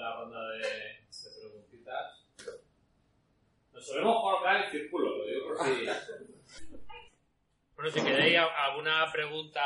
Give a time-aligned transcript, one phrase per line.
[0.00, 2.26] la ronda de, de preguntitas.
[3.72, 5.86] Nos solemos colocar en círculo, lo digo por si.
[7.74, 9.60] Bueno, si queréis alguna pregunta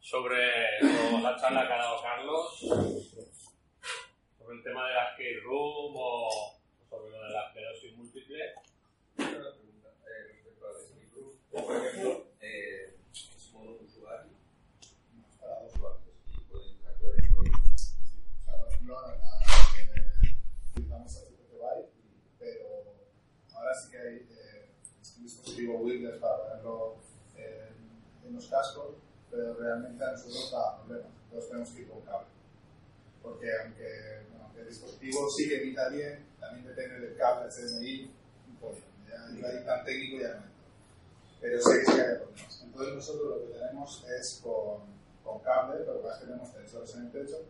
[0.00, 0.80] sobre
[1.22, 6.58] la charla que ha dado Carlos, sobre el tema de la skate room o
[6.88, 8.54] sobre lo de la esclerosis múltiple.
[9.18, 10.58] Una pregunta eh, respecto
[11.14, 11.32] Room.
[11.50, 14.32] Por ejemplo, eh, es modo usuario
[15.40, 17.42] para dos usuarios y pueden interactuar en todo.
[17.42, 19.28] O sea, por ejemplo, en la,
[19.96, 20.36] eh,
[20.70, 21.90] utilizamos HTTP Byte,
[22.38, 22.66] pero
[23.54, 24.70] ahora sí que hay eh,
[25.58, 26.96] dispositivo wireless para ponerlo
[27.36, 28.94] en, en los cascos,
[29.30, 31.12] pero realmente a nosotros da problemas.
[31.24, 32.26] Entonces tenemos que ir con cable.
[33.22, 38.10] Porque aunque, bueno, aunque el dispositivo sí que emita bien, también depende del cable HDMI,
[38.60, 38.82] pollo.
[39.08, 40.42] Ya iba tan técnico ya no.
[41.40, 42.62] Pero sé que sí hay problemas.
[42.62, 44.82] Entonces nosotros lo que tenemos es con,
[45.24, 47.44] con cable, es que tenemos tensores en el techo,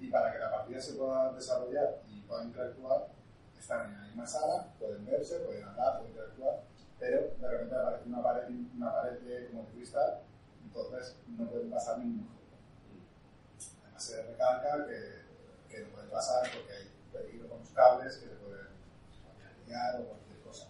[0.00, 3.08] y para que la partida se pueda desarrollar y pueda interactuar,
[3.58, 6.67] están en la misma sala, pueden verse, pueden hablar, pueden interactuar,
[6.98, 8.44] pero de repente aparece una pared,
[8.76, 10.22] una pared de, como de cristal,
[10.64, 12.56] entonces no pueden pasar ningún objeto.
[13.84, 18.28] Además se recalca que, que no puede pasar porque hay peligro con los cables que
[18.28, 18.66] se pueden
[19.66, 20.68] liar o cualquier cosa.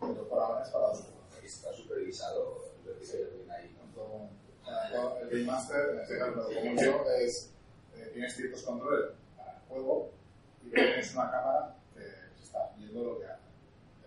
[0.00, 1.12] Pero por ahora es para los.
[1.42, 3.76] Está supervisado lo que se tiene ahí,
[5.20, 7.50] el Game Master, en este caso, como yo, es,
[7.96, 10.10] eh, tienes ciertos controles para el juego
[10.64, 12.00] y tienes una cámara que
[12.36, 13.42] se está viendo lo que hace.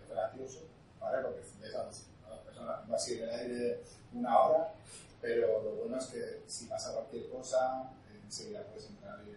[0.02, 0.65] Es gracioso,
[1.06, 1.22] ¿vale?
[1.22, 3.80] Porque ves a las, a las personas va así en el aire
[4.12, 4.74] una hora,
[5.20, 9.34] pero lo bueno es que si pasa cualquier cosa, eh, enseguida puedes entrar y,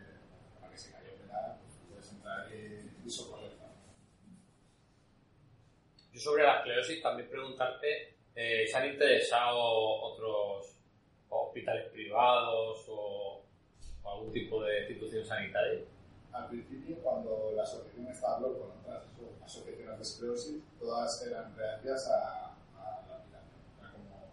[0.60, 1.60] para que se cayó pelada,
[1.90, 3.52] puedes entrar y, y socorrer.
[3.60, 3.68] ¿no?
[6.12, 9.60] Yo sobre la esclerosis también preguntarte, eh, ¿se han interesado
[10.02, 10.76] otros
[11.30, 13.44] hospitales privados o,
[14.04, 15.82] o algún tipo de institución sanitaria?
[16.32, 21.56] Al principio, cuando la asociación estaba hablando con otras aso- asociaciones de esclerosis, todas eran
[21.56, 22.46] reacias a,
[22.78, 23.60] a la pirámide.
[23.80, 24.26] Era como,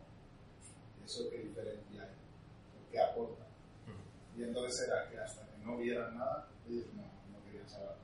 [1.00, 2.10] ¿y eso qué diferencia hay?
[2.90, 3.44] ¿Qué aporta?
[4.36, 7.96] Y entonces era que hasta que no vieran nada, ellos no, no querían saber.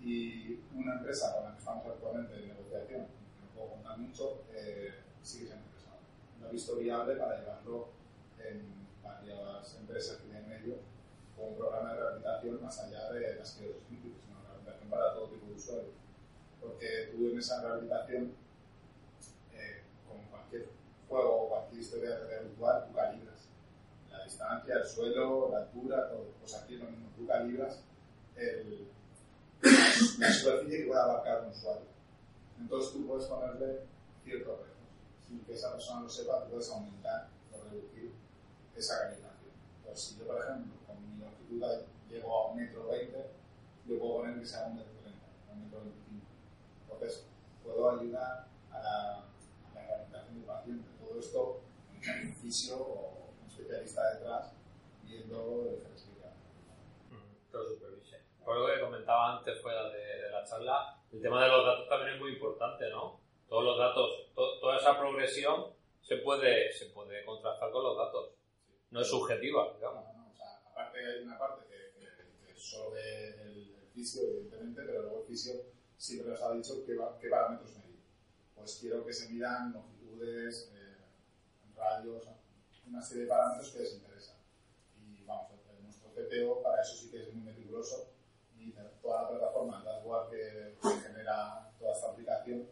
[0.00, 4.42] Y una empresa con la que estamos actualmente en negociación, que no puedo contar mucho,
[4.52, 4.92] eh,
[5.22, 5.98] se ha interesado.
[6.40, 7.90] Lo ha visto viable para llevarlo
[8.40, 10.74] en varias empresas que tienen medio
[11.36, 15.14] con un programa de rehabilitación más allá de las que los múltiples, sino rehabilitación para
[15.14, 15.94] todo tipo de usuarios.
[16.60, 18.32] Porque tú en esa rehabilitación,
[19.54, 20.68] eh, como cualquier
[21.08, 23.48] juego o cualquier historia virtual, tú calibras
[24.10, 26.28] la distancia, el suelo, la altura, todo.
[26.40, 27.80] Pues aquí lo mismo, tú calibras
[28.36, 28.88] el,
[30.18, 31.86] la superficie que puede abarcar un usuario.
[32.58, 33.80] Entonces tú puedes ponerle
[34.24, 34.72] ciertos retos.
[35.26, 38.12] Sin que esa persona lo sepa, tú puedes aumentar o reducir
[38.76, 39.50] esa calibración.
[39.84, 40.72] Pues si yo, por ejemplo,
[41.60, 43.30] longitud llego a un metro veinte,
[43.86, 46.26] yo puedo poner que sea un metro treinta, un metro veinticinco.
[46.82, 47.26] Entonces,
[47.64, 49.24] puedo ayudar a la,
[49.74, 50.88] rehabilitación del paciente.
[51.00, 51.60] Todo esto,
[51.96, 54.52] un fisio o un especialista detrás,
[55.04, 56.32] viendo el le explica.
[57.50, 58.20] Todo supervise.
[58.44, 61.88] Por lo que comentaba antes fuera de, de la charla, el tema de los datos
[61.88, 63.20] también es muy importante, ¿no?
[63.48, 65.66] Todos los datos, to- toda esa progresión
[66.00, 68.30] se puede, se puede contrastar con los datos.
[68.90, 70.04] No es subjetiva, digamos.
[70.98, 75.52] Hay una parte que, que, que solo ve el, fisio, evidentemente, pero luego el fisio
[75.98, 78.00] siempre nos ha dicho qué, qué parámetros medir.
[78.54, 80.96] Pues quiero que se midan longitudes, eh,
[81.76, 82.26] radios,
[82.86, 84.36] una serie de parámetros que les interesan.
[84.96, 85.50] Y vamos,
[85.82, 88.08] nuestro CTO para eso sí que es muy meticuloso
[88.56, 88.72] y
[89.02, 92.68] toda la plataforma, el dashboard que, que genera toda esta aplicación,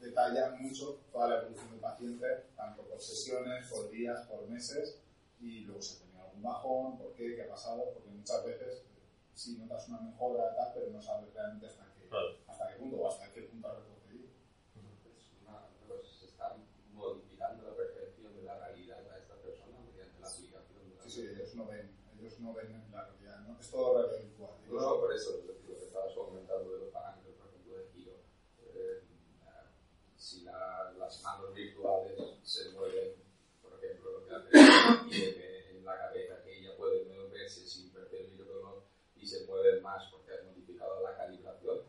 [0.00, 2.26] detalla mucho toda la evolución del paciente,
[2.56, 4.98] tanto por sesiones, por días, por meses,
[5.40, 5.98] y luego se
[6.36, 8.82] algún bajón, por qué, qué ha pasado, porque muchas veces
[9.34, 12.36] sí notas una mejora tal, pero no sabes realmente hasta qué, Claro.
[12.46, 14.28] hasta qué punto o hasta qué punto ha retrocedido.
[15.16, 16.56] Es una, pues, se está
[16.92, 20.88] modificando la percepción de la realidad a esta persona mediante la aplicación.
[20.90, 23.58] de la Sí, sí, ellos no ven, ellos no ven la realidad, ¿no?
[23.60, 24.50] Es todo realidad virtual.
[24.68, 27.78] No, no, por eso, lo que lo que estabas comentando de los parámetros, por ejemplo,
[27.78, 28.12] de giro.
[28.74, 29.02] Eh,
[30.16, 33.14] si la- las manos virtuales se mueven,
[33.62, 34.50] por ejemplo, lo que hace
[35.08, 38.84] tiene en la cabeza, que ella puede moverse sin percibir dolor
[39.14, 41.80] y se mueve más porque has modificado la calibración,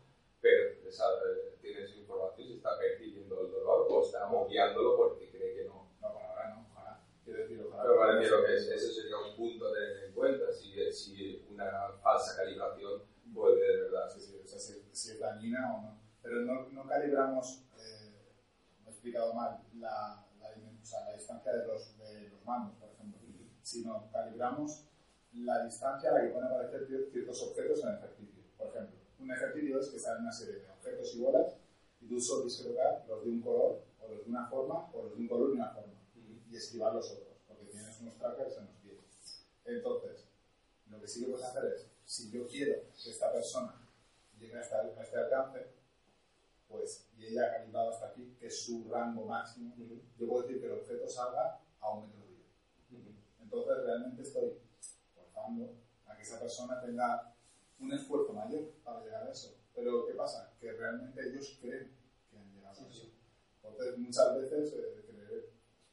[0.98, 5.64] esa, eh, tienes información si está percibiendo el dolor o está moviéndolo porque cree que
[5.64, 5.92] no.
[6.00, 7.04] No, por ahora no, ojalá.
[7.24, 7.82] Quiero decir, ojalá.
[7.84, 11.46] Pero me refiero que es- ese sería un punto a tener en cuenta, si, si
[11.50, 13.02] una falsa calibración
[13.32, 16.00] puede de verdad Sí, sí, o sea, si, si es dañina o no.
[16.20, 18.34] Pero no, no calibramos, eh,
[18.84, 22.90] he explicado mal, la, la, o sea, la distancia de los, de los mandos, por
[22.90, 23.20] ejemplo,
[23.62, 24.84] sino calibramos
[25.32, 28.42] la distancia a la que pueden aparecer ciertos objetos en el ejercicio.
[28.56, 31.56] Por ejemplo, un ejercicio es que salen una serie de objetos y bolas
[32.00, 34.90] y tú solo tienes que tocar los de un color o los de una forma
[34.92, 35.98] o los de un color y una forma
[36.50, 39.44] y esquivar los otros, porque tienes unos trackers en los pies.
[39.64, 40.24] Entonces,
[40.88, 43.86] lo que sí que puedes hacer es, si yo quiero que esta persona
[44.38, 45.66] llegue a este, alcance,
[46.68, 49.74] pues, y ella ha calibrado hasta aquí, que es su rango máximo,
[50.18, 52.24] yo puedo decir que el objeto salga a un metro
[52.90, 54.52] de Entonces, realmente estoy
[55.14, 55.74] forzando
[56.06, 57.34] a que esa persona tenga
[57.80, 59.56] un esfuerzo mayor para llegar a eso.
[59.74, 60.52] Pero, ¿qué pasa?
[60.60, 61.92] Que realmente ellos creen
[62.30, 63.12] que han llegado a eso.
[63.56, 65.50] Entonces, muchas veces, eh, creer.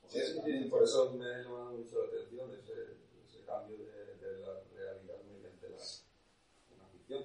[0.08, 4.16] Sí, sí, sí, por eso me ha llamado mucho la atención ese, ese cambio de,
[4.16, 5.78] de, la realidad mediante la,
[6.76, 7.24] una ficción.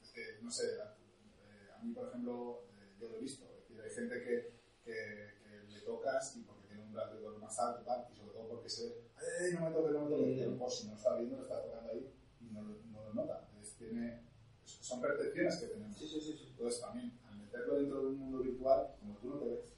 [0.00, 3.44] Es que, no sé, a, eh, a mí, por ejemplo, eh, yo lo he visto.
[3.44, 4.52] Es decir, hay gente que,
[4.84, 8.16] que, que, le tocas y porque tiene un brazo de dolor más alto, tal, y
[8.16, 10.48] sobre todo porque se ve, ¡ay, no me toques, no me toques!
[10.48, 10.58] Mm.
[10.58, 13.48] Pues si no está viendo, lo está tocando ahí y no, no lo nota.
[13.60, 14.20] Es, tiene,
[14.64, 15.96] son percepciones que tenemos.
[15.96, 19.36] Sí, sí, sí, Entonces, también, al meterlo dentro de un mundo virtual, como tú no
[19.38, 19.72] te ves,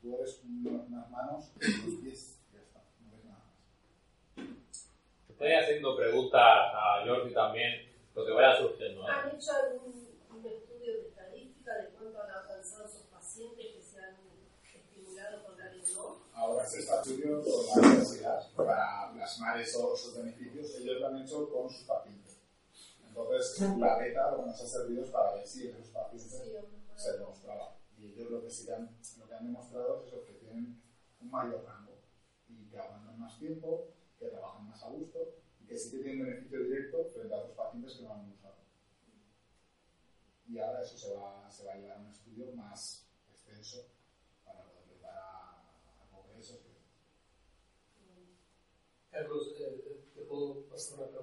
[0.00, 4.88] tú eres unas manos y unos pies, y ya está, no ves nada más.
[5.28, 9.02] Estoy haciendo preguntas a Jordi también, lo que vaya surgiendo.
[9.02, 9.10] ¿eh?
[9.10, 14.00] ¿Han hecho algún un estudio de estadística de cuánto han alcanzado esos pacientes que se
[14.00, 14.16] han
[14.74, 16.22] estimulado con la no?
[16.34, 20.74] Ahora se está estudiando con la universidad para plasmar esos beneficios.
[20.76, 22.21] Ellos lo han hecho con sus pacientes.
[23.14, 26.30] Entonces, la beta lo que nos ha servido es para ver si esos pacientes
[26.96, 27.76] se demostraba.
[27.98, 30.82] Y ellos lo que, sí han, lo que han demostrado es eso, que tienen
[31.20, 31.98] un mayor rango
[32.48, 33.88] y que aguantan más tiempo,
[34.18, 37.56] que trabajan más a gusto y que sí que tienen beneficio directo frente a otros
[37.56, 38.56] pacientes que no han usado.
[40.48, 43.88] Y ahora eso se va, se va a llevar a un estudio más extenso
[44.42, 45.50] para poder dar a,
[46.00, 46.60] a congresos.
[49.10, 51.21] Carlos, eh, ¿te puedo pasar una pregunta?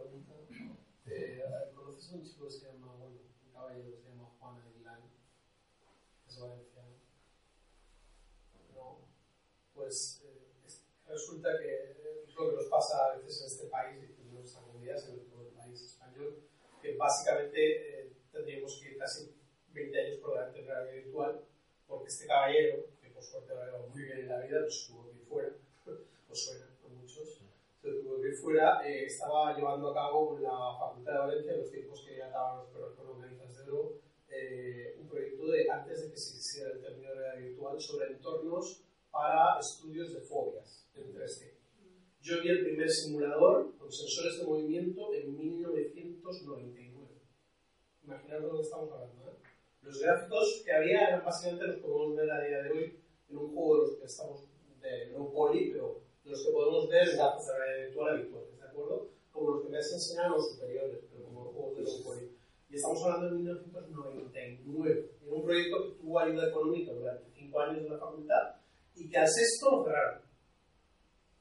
[2.10, 4.62] Eh, ¿Conoces a un chico que se llama, bueno, un caballero que se llama Juan
[4.62, 5.00] Aguilar?
[6.28, 6.96] Es valenciano.
[8.76, 8.98] No,
[9.76, 14.10] pues eh, es, resulta que es lo que nos pasa a veces en este país
[14.18, 16.44] y en nuestra comunidad, en el país español,
[16.82, 19.36] que básicamente eh, tendríamos que ir casi
[19.74, 21.46] 20 años por delante de la realidad virtual,
[21.88, 25.12] porque este caballero, que por suerte lo ha muy bien en la vida, pues tuvo
[25.12, 25.56] que ir fuera,
[26.30, 26.69] os suena a muchos
[27.82, 32.06] se fuera, eh, estaba llevando a cabo con la Facultad de Valencia, en los tiempos
[32.06, 33.98] que ataban los perros de oro,
[34.30, 38.08] eh, un proyecto de, antes de que se hiciera el término de realidad virtual, sobre
[38.08, 41.54] entornos para estudios de fobias en 3D.
[42.22, 47.08] Yo vi el primer simulador con sensores de movimiento en 1999.
[48.04, 49.32] Imaginaos lo que estamos hablando.
[49.32, 49.36] ¿eh?
[49.82, 53.00] Los gráficos que había eran básicamente los que podemos ver a día de hoy
[53.30, 54.44] en un juego de los que estamos
[54.82, 59.10] de no poly, pero los que podemos ver en la realidad virtual habituales, ¿de acuerdo?
[59.32, 62.40] Como los que me has enseñado los superiores, pero como los juegos de no poly.
[62.70, 67.78] Y estamos hablando de 1999, en un proyecto que tuvo ayuda económica durante 5 años
[67.80, 68.56] en la facultad
[68.96, 70.22] y que al sexto lo cerraron.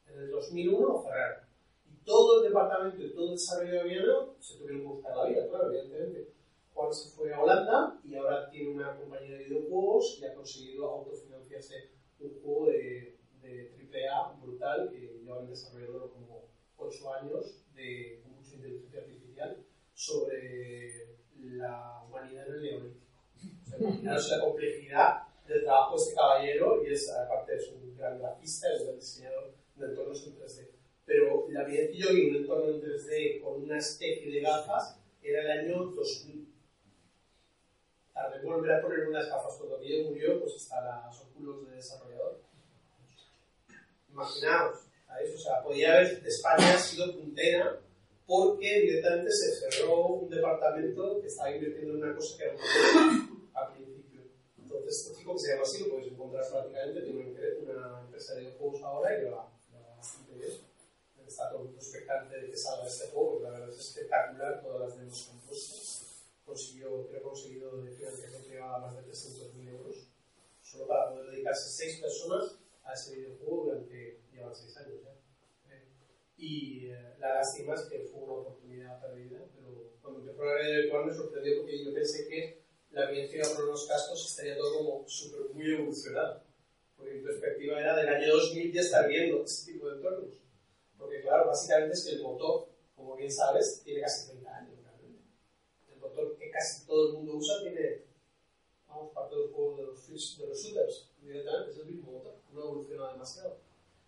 [0.06, 1.44] En el 2001 lo cerraron.
[1.86, 5.26] Y todo el departamento y todo el desarrollo de Viena se tuvieron que buscar la
[5.26, 6.32] vida, claro, evidentemente.
[6.72, 10.88] Juan se fue a Holanda y ahora tiene una compañía de videojuegos y ha conseguido
[10.88, 11.90] autofinanciarse
[12.20, 16.44] un juego de, de AAA brutal que llevan desarrollando como
[16.76, 23.06] 8 años de mucha inteligencia artificial sobre la humanidad en el neolítico.
[23.36, 27.96] O sea, imaginaros la complejidad del trabajo de este caballero y es, aparte es un
[27.96, 30.68] gran grafista, es un gran diseñador de entornos en 3D.
[31.04, 34.98] Pero la vida que yo vi un entorno en 3D con una especie de gafas
[35.22, 36.48] era el año 2000.
[38.14, 42.40] Tardé volver a poner unas gafas cuando aquello murió, pues hasta los óculos de desarrollador.
[44.10, 45.34] Imaginaos, ¿sabéis?
[45.34, 47.80] O sea, podía haber España sido puntera
[48.26, 53.50] porque directamente se cerró un departamento que estaba invirtiendo en una cosa que era un
[53.54, 54.20] al principio.
[54.58, 58.52] Entonces, este chico que se llama así lo podéis encontrar prácticamente, tiene una empresa de
[58.52, 59.52] juegos ahora y lo va,
[59.96, 60.67] bastante bien.
[61.38, 64.80] Está todo el mundo expectante de que salga este juego, la verdad es espectacular todas
[64.80, 66.04] las demos puesto.
[66.44, 70.08] Consiguió, creo conseguido de financiación privada más de 300.000 euros,
[70.60, 75.14] solo para poder dedicarse seis personas a ese videojuego durante, llevan seis años ya.
[76.36, 80.82] Y eh, la lástima es que fue una oportunidad perdida, pero cuando empezó la realidad
[80.82, 85.08] virtual me sorprendió porque yo pensé que la evidencia por los cascos estaría todo como
[85.08, 86.42] súper muy evolucionado.
[86.96, 90.47] Porque mi perspectiva era del año 2000 ya estar viendo ese tipo de entornos.
[91.18, 95.24] Porque claro, básicamente es que el motor, como bien sabes, tiene casi 30 años realmente.
[95.90, 98.04] El motor que casi todo el mundo usa tiene,
[98.86, 102.60] vamos, parte del juego de los, de los shooters, directamente, es el mismo motor, no
[102.60, 103.58] ha evolucionado demasiado.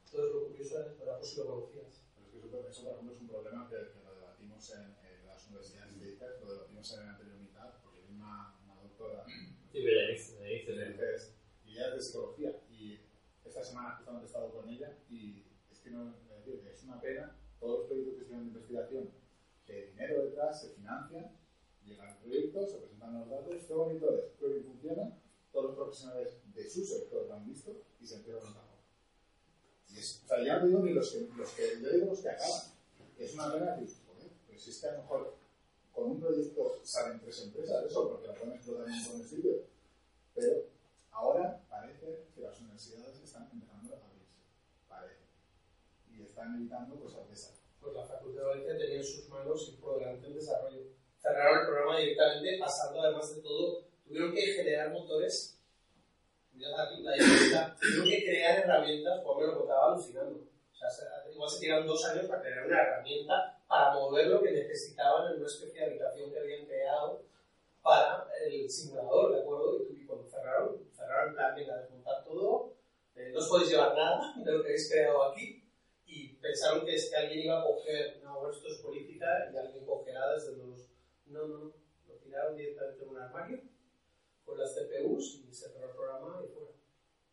[0.05, 1.19] Entonces lo curioso es, ¿verdad?
[1.19, 2.03] Pues si lo conocías.
[2.15, 5.27] Pero es que eso por ejemplo, es un problema que, que lo debatimos en, en
[5.27, 9.83] las universidades médicas, lo debatimos en la anterior mitad, porque hay una, una doctora Sí,
[9.83, 13.01] pero ya dice, es, y ella es de psicología, y
[13.45, 16.80] esta semana justamente he estado con ella, y es que no, es decir, que es
[16.91, 19.11] una pena, todos los proyectos que hacen de investigación,
[19.67, 21.31] que dinero detrás, se financian,
[21.85, 25.19] llegan proyectos, se presentan los datos, qué bonito es, qué bien funciona,
[25.53, 28.79] todos los profesionales de su sector lo han visto y se entierran en un cajón.
[29.89, 32.21] Y es, o sea, ya no digo ni los que, los que, yo digo los
[32.21, 32.63] que acaban.
[33.19, 35.37] Es una pena que, joder, pues a lo mejor
[35.93, 39.53] con un proyecto salen tres empresas, eso, porque lo pueden explotar en un buen sitio.
[40.35, 40.65] Pero
[41.11, 44.41] ahora parece que las universidades están empezando a abrirse.
[44.89, 45.21] Parece.
[46.21, 47.61] Y están evitando de esas.
[47.81, 50.83] Pues la Facultad de Valencia tenía en sus manos ir por delante el desarrollo.
[51.19, 55.59] Cerraron el programa directamente, pasando además de todo, tuvieron que generar motores,
[56.55, 56.87] la, la
[57.81, 60.41] tuvieron que crear herramientas, por lo contaba alucinando.
[60.73, 64.43] O sea, se- igual se tiraron dos años para crear una herramienta para mover lo
[64.43, 67.23] que necesitaban en una especie de habitación que habían creado
[67.83, 69.79] para el simulador, ¿de acuerdo?
[69.91, 72.75] Y, y cuando cerraron, cerraron en plan, venga, desmontar todo,
[73.17, 75.60] eh, no os podéis llevar nada de lo que habéis creado aquí, y
[76.41, 79.85] pensaron que, es que alguien iba a coger, no, bueno, esto es política, y alguien
[79.85, 80.89] cogerá desde los...
[81.27, 81.75] No, no,
[82.09, 83.61] lo tiraron directamente en un armario,
[84.45, 86.71] con las CPUs, y se cerró el programa y fuera.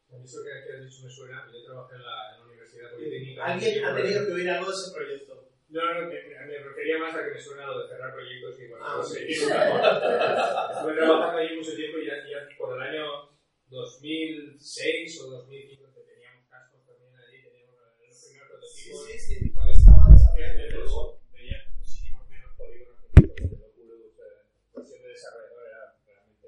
[0.10, 2.46] A mí eso que, que has dicho me suena, yo trabajé en la, en la
[2.46, 3.46] Universidad Politécnica.
[3.46, 5.50] Alguien ha tenido que oír algo de ese proyecto.
[5.70, 8.58] No, no, que me, me refería más a que me suena lo de cerrar proyectos
[8.58, 9.20] y bueno, Ah, no sí.
[9.28, 13.36] Estuve trabajando allí mucho tiempo y ya, ya por el año
[13.68, 19.70] 2006 o 2005 que teníamos cascos también allí, teníamos los primeros Sí, sí, sí, igual
[19.70, 26.48] estaba desarrollando veía muchísimos menos polígonos que el Oculus, eh, versión de desarrollador era realmente...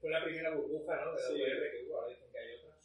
[0.00, 1.14] Fue la primera burbuja ¿no?
[1.14, 1.30] de la.
[1.30, 2.76] VR que hubo, ahora dicen que hay otra.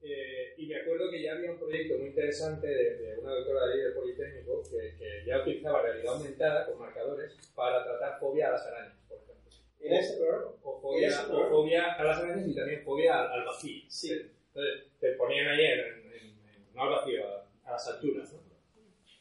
[0.00, 3.72] Eh, y me acuerdo que ya había un proyecto muy interesante de, una doctora de
[3.74, 8.52] allí del Politécnico que, que ya utilizaba realidad aumentada con marcadores para tratar fobia a
[8.52, 9.50] las arañas, por ejemplo.
[9.80, 10.52] ¿Era ese programa?
[10.62, 13.84] O fobia, a las arañas y también fobia al, vacío.
[13.90, 14.12] Sí.
[14.12, 17.35] Entonces, te ponían ahí en, en- en- no al vacío,
[17.76, 18.32] las alturas.
[18.32, 18.40] ¿no?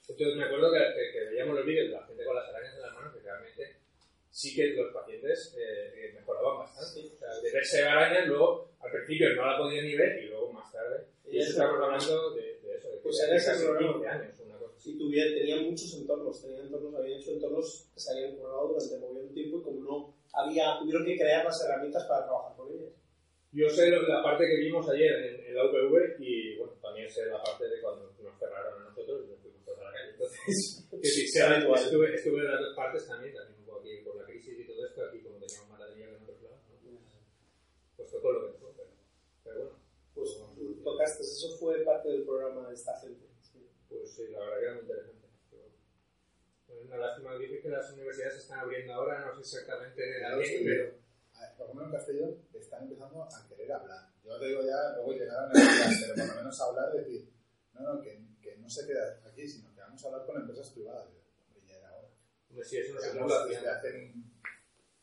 [0.07, 2.75] Entonces, me acuerdo que, que- que veíamos los vídeos de la gente con las arañas
[2.75, 3.75] en las manos, que realmente
[4.31, 7.09] sí que los pacientes eh, eh, mejoraban bastante.
[7.13, 10.53] O sea, de verse arañas, luego al principio no la podían ni ver y luego
[10.53, 11.05] más tarde.
[11.27, 13.93] Y eso estamos hablando de, de eso, de Pues era ese casi programa.
[13.93, 14.91] 15 años, una cosa así.
[14.91, 18.97] Y tuviera, tenían muchos entornos, tenían entornos, habían hecho entornos que se habían curado durante
[18.99, 22.93] muy tiempo y como no había, tuvieron que crear las herramientas para trabajar con ellas.
[23.55, 27.25] Yo sé la parte que vimos ayer en, en la UPV y bueno, también sé
[27.27, 30.11] la parte de cuando nos cerraron a nosotros y nos fuimos todos a la calle.
[30.11, 31.79] Entonces, que sí, sé, Habitual.
[31.83, 34.67] estuve, estuve en las dos partes también, también un poco aquí por la crisis y
[34.67, 36.99] todo esto, aquí como teníamos más ladrillo que en otros lados, ¿no?
[37.95, 38.89] pues tocó lo que tocó, pero,
[39.43, 39.79] pero bueno,
[40.13, 43.25] Pues tú tocaste, eso fue parte del programa de esta gente.
[43.41, 43.69] sí.
[43.87, 45.27] pues sí, la verdad que era muy interesante.
[46.67, 50.35] Pero, una lástima dice que las universidades se están abriendo ahora, no sé exactamente Claro,
[50.35, 50.63] a qué, sí.
[50.65, 51.04] pero
[51.75, 54.07] Por lo menos en Castellón están empezando a querer hablar.
[54.23, 57.29] Yo te digo ya, luego llegarán a la pero por lo menos hablar, decir,
[57.73, 60.69] no, no, que, que no se queda aquí, sino que vamos a hablar con empresas
[60.69, 61.09] privadas.
[61.45, 62.07] Hombre, ya era hora.
[62.63, 64.13] si eso no se desde hace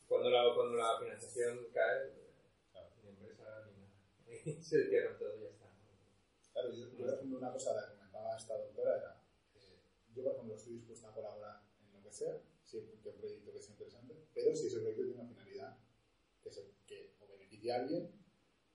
[0.09, 2.11] Cuando la, cuando la financiación cae,
[3.03, 4.63] ni empresa ni nada.
[4.63, 5.67] Se cierran todo y ya está.
[6.55, 9.23] Claro, yo, yo, por ejemplo, una cosa que comentaba esta doctora era,
[9.57, 9.79] eh,
[10.15, 13.61] yo por ejemplo estoy dispuesta a colaborar en lo que sea, siempre un proyecto que
[13.61, 15.42] sea interesante, pero si ese proyecto tiene una se,
[17.63, 18.11] beneficie a alguien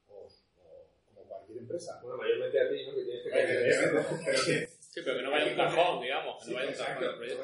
[0.08, 2.00] o, o como cualquier empresa.
[2.02, 2.96] Bueno, mayormente a ti, ¿no?
[2.96, 6.44] Que tienes que Evidentemente, pero que- Sí, pero que no vaya un cajón, digamos.
[6.44, 7.44] Que no vaya un cajón el proyecto.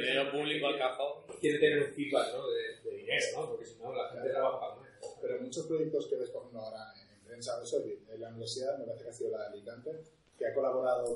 [0.00, 1.26] Dinero público al cajón.
[1.26, 2.50] que quieren tener un feedback, ¿no?
[2.50, 3.48] De, de dinero, ¿no?
[3.48, 4.90] Porque si no, la gente trabaja para comer.
[5.20, 8.78] Pero muchos proyectos que ves, por ejemplo, ahora en, en prensa, eso, en la universidad,
[8.78, 9.90] me parece que ha sido la de Alicante,
[10.38, 11.14] que ha colaborado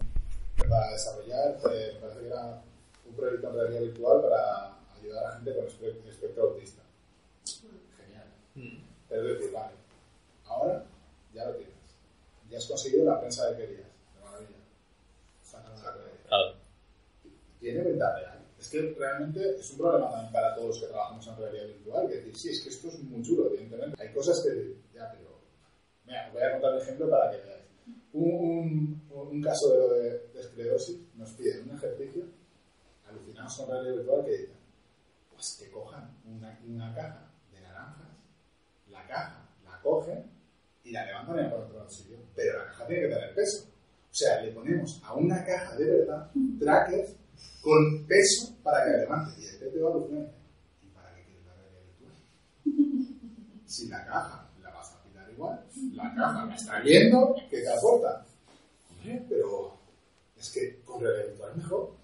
[0.68, 2.62] para desarrollar, eh, me parece que era
[3.06, 6.82] un proyecto en realidad virtual para ayudar a gente con espe- espectro autista.
[7.96, 8.87] Genial.
[9.08, 9.74] Pero es decir, vale,
[10.44, 10.84] ahora
[11.32, 11.74] ya lo tienes.
[12.50, 13.88] Ya has conseguido la prensa que querías.
[14.14, 14.56] De maravilla.
[16.28, 16.54] Claro.
[17.60, 18.38] Tiene ventaja real.
[18.58, 22.08] Es que realmente es un problema también para todos los que trabajamos en realidad virtual.
[22.08, 24.02] Que decir, sí, es que esto es muy chulo, evidentemente.
[24.02, 25.38] Hay cosas que, ya, pero.
[26.06, 27.64] Mira, os voy a contar un ejemplo para que veáis.
[28.12, 32.24] Un, un, un caso de lo de, de esclerosis nos piden un ejercicio
[33.06, 34.56] alucinados con realidad virtual que dicen,
[35.30, 37.27] pues que cojan una, una caja
[39.08, 40.24] caja la cogen
[40.84, 42.18] y la levantan y la ponen otro sitio.
[42.34, 43.66] Pero la caja tiene que tener peso.
[44.10, 47.16] O sea, le ponemos a una caja de verdad trackers
[47.60, 49.40] con peso para que la levante.
[49.40, 50.36] Y el Pepe va a alucinar y dice,
[50.82, 52.12] ¿y para qué quieres la realidad virtual?
[53.66, 57.72] Si la caja la vas a apilar igual, la caja me está viendo, ¿qué te
[57.72, 58.26] aporta?
[59.28, 59.78] Pero
[60.36, 61.96] es que con realidad virtual es mejor.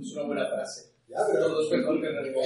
[0.00, 0.92] Es una buena frase.
[1.08, 2.42] Ya, pero Todo es mejor que realidad.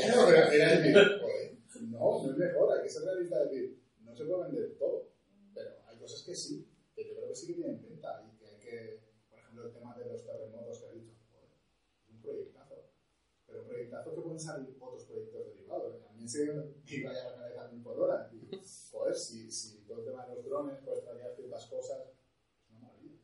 [1.83, 5.09] No, no es mejor, hay que ser realista, es decir, no se puede vender todo,
[5.55, 8.47] pero hay cosas que sí, que yo creo que sí que tienen venta y que
[8.47, 11.49] hay que, por ejemplo, el tema de los terremotos que has dicho, joder,
[12.05, 12.91] es un proyectazo,
[13.47, 16.03] pero un proyectazo que pueden salir otros proyectos derivados.
[16.09, 18.49] A mí se me iba ya la cabeza mil por hora, y,
[18.93, 22.81] joder, si, si todo el tema de los drones puedes traer ciertas cosas, es una
[22.81, 23.19] maravilla.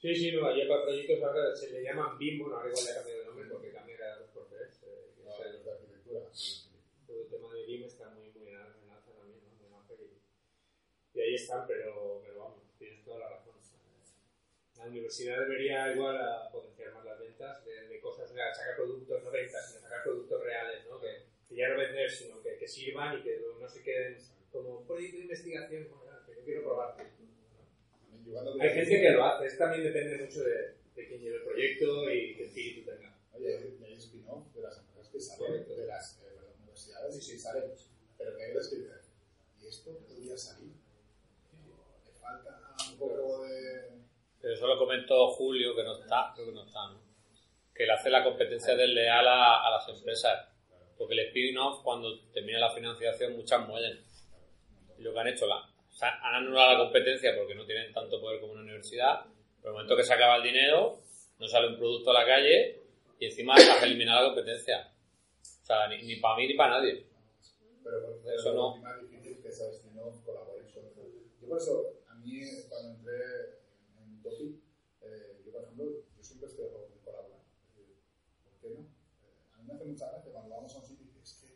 [0.00, 2.94] Sí, sí, no, hay para proyectos ahora se le llaman BIM, bueno, ahora igual ha
[2.94, 4.80] cambiado de nombre porque cambia cada dos por tres.
[4.82, 6.20] eh, que No, es el- de arquitectura.
[7.30, 9.54] Tema de BIM está muy, muy en alza alza también, ¿no?
[9.54, 13.54] Muy auge y, y ahí están, pero, pero vamos, tienes toda la razón.
[14.76, 19.22] La universidad debería igual a potenciar más las ventas de, de cosas, sea, sacar productos,
[19.22, 20.98] no ventas, sino sacar productos reales, ¿no?
[20.98, 24.16] Que, que ya no vender, sino que, que sirvan y que no se queden
[24.50, 26.96] como un proyecto de investigación, como, "Ah, que yo quiero probar.
[28.32, 31.42] Cuando Hay gente que lo hace, esto también depende mucho de, de quién lleve el
[31.44, 33.18] proyecto y qué espíritu tenga.
[33.34, 36.18] Oye, hay- spin-off de las empresas que salen, de las
[37.08, 37.64] y salen,
[38.16, 40.72] pero que hay ¿y esto podría salir?
[42.20, 43.90] Falta un poco de...
[44.40, 47.00] Pero eso lo comentó Julio, que no está, creo que no está, ¿no?
[47.74, 50.48] Que le hace la competencia desleal a, a las empresas.
[50.96, 54.04] Porque el spin-off, cuando termina la financiación, muchas mueren.
[54.98, 55.66] Y lo que han hecho, la,
[56.02, 59.24] han anulado la competencia porque no tienen tanto poder como una universidad.
[59.60, 61.00] Pero el momento que se acaba el dinero,
[61.38, 62.82] no sale un producto a la calle
[63.18, 64.89] y encima has eliminado la competencia.
[65.70, 67.06] Sea, ni, ni para mí ni para nadie.
[67.84, 68.82] Pero por Eso no.
[68.90, 70.82] es difícil que ese spin-off colabore con
[71.40, 73.60] Yo por eso, a mí, cuando entré
[74.02, 74.58] en Topic,
[75.02, 75.84] eh, yo por ejemplo,
[76.16, 77.38] yo siempre estoy a favor de colaborar.
[78.42, 78.80] ¿Por qué no?
[78.80, 81.54] Eh, a mí me hace mucha gracia cuando vamos a un sitio y es que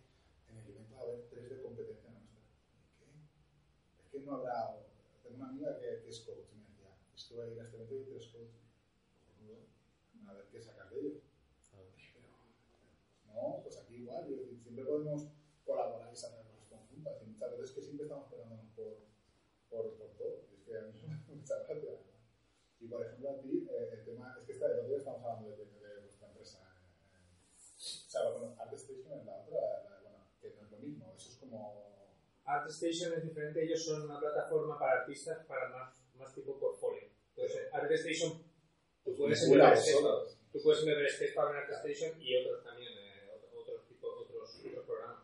[0.48, 2.38] en el evento va a haber tres de competencia nuestra.
[3.00, 3.06] ¿Qué?
[3.98, 4.78] Es que no habrá...
[5.24, 7.58] Tengo una amiga que, que es coach y me decía, es que voy a ir
[7.58, 8.62] a este evento y tres coaches.
[9.26, 9.66] Cojonudo.
[10.28, 11.22] A ver qué sacas de ellos.
[11.72, 11.90] Pero,
[13.34, 15.28] no, pues aquí igual, yo decir, siempre podemos
[15.64, 17.22] colaborar y sacar cosas conjuntas.
[17.22, 18.98] Y muchas veces que siempre estamos pegándonos por,
[19.68, 20.46] por, por todo.
[20.50, 21.90] Y es que a mí me hace mucha gracia.
[21.90, 22.14] ¿no?
[22.80, 25.22] Y por ejemplo, a ti, eh, el tema, es que está, el otro día estamos
[25.24, 26.58] hablando de, de, de vuestra empresa.
[26.60, 31.12] eh, o sea, bueno, ArtStation es la otra, la- bueno, que no es lo mismo,
[31.16, 31.84] eso es como.
[32.44, 37.08] ArtStation es diferente, ellos son una plataforma para artistas para más, más tipo portfolio.
[37.34, 38.42] Entonces, ArtStation,
[39.02, 40.38] tú puedes Vincula a enviar sketch- vosotros.
[40.52, 44.84] tú puedes enviar Sketchpad en ArtStation y otros también, eh, otro- otros, tipo, otros, otros
[44.84, 45.22] programas.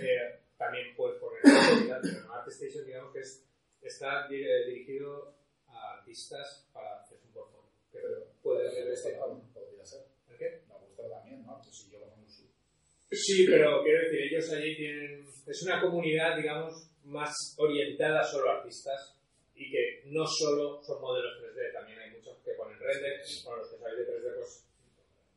[0.00, 3.44] Eh, también puedes poner pero ArtStation digamos que es,
[3.82, 5.34] está eh, dirigido
[5.66, 7.70] a artistas para hacer un portfolio.
[7.90, 8.08] Pero
[8.42, 10.06] ver esto este también podría ser.
[10.30, 10.62] ¿El qué?
[10.68, 11.60] La vuestra también, ¿no?
[11.62, 12.50] Pues si yo un sub.
[13.10, 15.26] Sí, pero quiero decir, ellos allí tienen.
[15.46, 19.18] Es una comunidad, digamos, más orientada solo a artistas
[19.54, 23.20] y que no solo son modelos 3D, también hay muchos que ponen render.
[23.44, 24.66] Bueno, los que sabéis de 3D, pues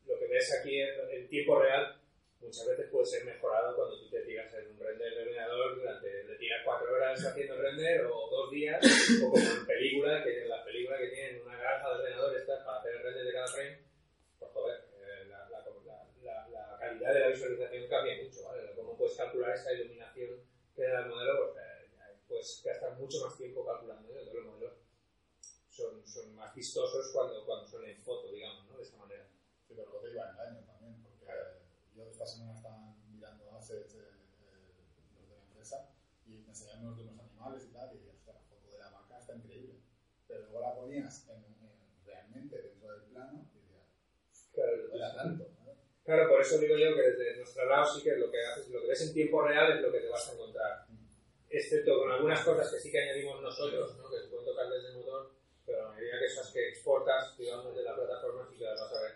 [0.06, 2.00] lo que ves aquí en, en tiempo real
[2.46, 6.24] muchas veces puede ser mejorado cuando tú te tiras en un render de ordenador durante.
[6.24, 8.80] le tiras cuatro horas haciendo render o dos días,
[9.22, 12.64] o como en película, que en la película que tienen una granja de ordenadores estas
[12.64, 13.78] para hacer el render de cada frame
[14.38, 15.64] pues joder, eh, la, la-
[16.22, 18.72] la- la- calidad de la visualización cambia mucho, ¿vale?
[18.76, 20.40] Cómo puedes calcular esa iluminación
[20.74, 21.54] que da el modelo,
[22.28, 24.18] pues eh, gastar mucho más tiempo calculando, ¿no?
[24.18, 24.74] Entonces los modelos
[25.70, 28.76] son, son más vistosos cuando, cuando son en foto, digamos, ¿no?
[28.76, 29.26] De esa manera.
[29.66, 30.75] Sí, pero luego te lleva engaño también, porque
[31.96, 34.74] yo esta semana estaba mirando assets eh, eh,
[35.16, 35.90] los de la empresa
[36.26, 39.18] y me enseñaban unos de animales y tal, y "Ostras, la foto de la vaca
[39.18, 39.80] está increíble.
[40.28, 43.86] Pero luego la ponías en, en- realmente dentro del plano y decías,
[44.52, 45.46] Claro, no era tanto.
[46.04, 48.80] Claro, por eso digo yo que desde nuestro lado sí que lo que haces, lo
[48.80, 50.86] que ves en tiempo real es lo que te vas a encontrar.
[51.48, 54.10] Excepto con algunas cosas que sí que añadimos nosotros, ¿no?
[54.10, 55.32] que se pueden tocar desde el motor,
[55.64, 58.92] pero la mayoría que esas que exportas, digamos, de la plataforma sí que las vas
[58.92, 59.12] a ver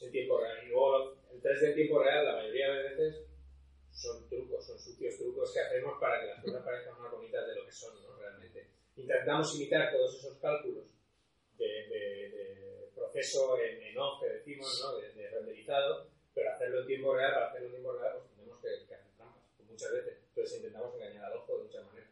[0.00, 0.64] en tiempo real.
[0.64, 1.13] Y luego
[1.44, 3.26] 3D en tiempo real, la mayoría de veces
[3.92, 7.54] son trucos, son sucios trucos que hacemos para que las cosas parezcan más bonitas de
[7.54, 8.16] lo que son, ¿no?
[8.16, 8.66] Realmente.
[8.96, 10.86] Intentamos imitar todos esos cálculos
[11.58, 14.96] de, de- de proceso en, en off que decimos, ¿no?
[14.96, 18.60] de, de renderizado, pero hacerlo en tiempo real, para hacerlo en tiempo real, pues tenemos
[18.60, 20.18] que, que hacer trampas, pues muchas veces.
[20.30, 22.10] Entonces intentamos engañar al ojo de muchas maneras.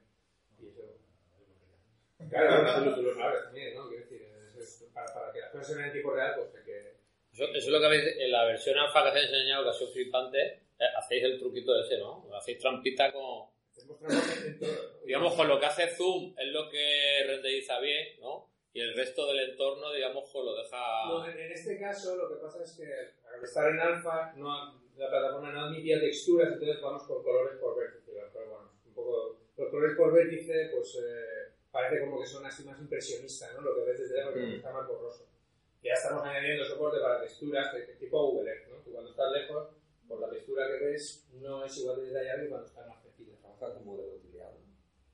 [0.61, 0.83] Y eso,
[2.31, 3.89] claro, tú, tú lo sabes también, ¿no?
[3.89, 6.62] Quiero decir, es- es para, para que las cosas se vean en tiempo real, pues.
[7.33, 9.71] Eso, eso es lo que habéis, en la versión alfa que os he enseñado, que
[9.71, 10.41] ha sido flipante,
[10.79, 12.29] eh, hacéis el truquito ese, ¿no?
[12.35, 13.47] Hacéis trampita con...
[15.05, 18.49] Digamos, con lo que hace Zoom es lo que renderiza bien, ¿no?
[18.75, 21.07] Y el resto del entorno, digamos, pues lo deja...
[21.09, 24.81] No, en, en este caso lo que pasa es que al estar en alfa no,
[24.97, 28.13] la plataforma no admitía texturas, entonces vamos con colores por vértice.
[28.33, 32.63] Pero bueno, un poco, los colores por vértice pues eh, parece como que son así
[32.65, 33.61] más impresionistas, ¿no?
[33.61, 34.55] Lo que ves desde lejos que Mm.
[34.55, 35.27] está más borroso.
[35.83, 38.77] Ya estamos añadiendo soporte para texturas de tipo Google Earth, ¿no?
[38.83, 39.69] Tú cuando estás lejos,
[40.07, 43.37] por la textura que ves, no es igual de detallado que cuando estás más cerquita.
[43.41, 44.59] Trabaja con modelo utilizado.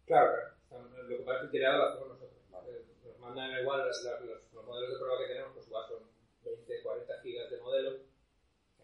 [0.05, 0.33] Claro,
[0.69, 0.89] claro.
[1.09, 2.39] Lo que pasa es que utilizado lo hacemos nosotros.
[2.69, 6.03] Eh, Nos mandan igual las- los, los modelos de prueba que tenemos, pues igual son
[6.45, 7.91] 20, 40 gigas de modelo.
[7.97, 8.09] Que,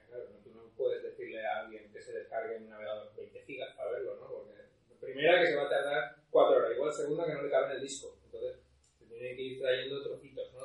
[0.09, 3.43] Claro, no, tú no puedes decirle a alguien que se descargue en un navegador 20
[3.43, 4.29] gigas para verlo, ¿no?
[4.29, 4.55] Porque
[5.01, 7.73] primera que se va a tardar 4 horas, igual segunda que no le cabe en
[7.73, 8.17] el disco.
[8.25, 8.61] Entonces,
[8.99, 10.61] se tiene que ir trayendo trocitos, ¿no?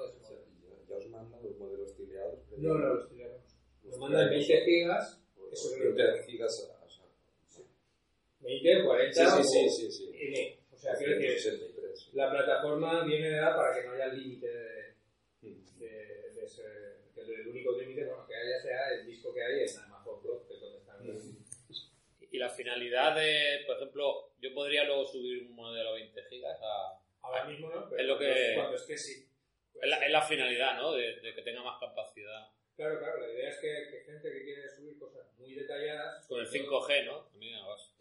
[1.19, 2.39] Mandan los modelos tileados.
[2.58, 3.41] No, no, los tiramos.
[3.84, 6.89] Nos mandan 20 gigas, eso que 20 gigas a- a-
[8.41, 10.12] 20, 40 Sí, sí, o sí, sí, sí.
[10.13, 10.60] N.
[10.71, 12.10] O sea, quiero decir, 163.
[12.13, 14.93] la plataforma viene dada para que no haya límite de,
[15.41, 15.79] Mm.
[15.79, 15.88] de,
[16.36, 16.63] de ese,
[17.13, 20.45] que el único límite bueno, que haya sea el disco que hay en Amazon Pro,
[20.47, 20.99] que es donde están.
[22.32, 27.01] Y la finalidad de, por ejemplo, yo podría luego subir un modelo 20 gigas a...
[27.21, 29.25] Ahora mismo no, pero Es lo que- cuando es que sí.
[29.81, 30.93] Es la, es la finalidad, ¿no?
[30.93, 32.47] De, de que tenga más capacidad.
[32.75, 36.25] Claro, claro, la idea es que, que gente que quiere subir cosas muy detalladas.
[36.27, 37.19] Con el sobre todo- 5G, ¿no?
[37.25, 37.95] También además.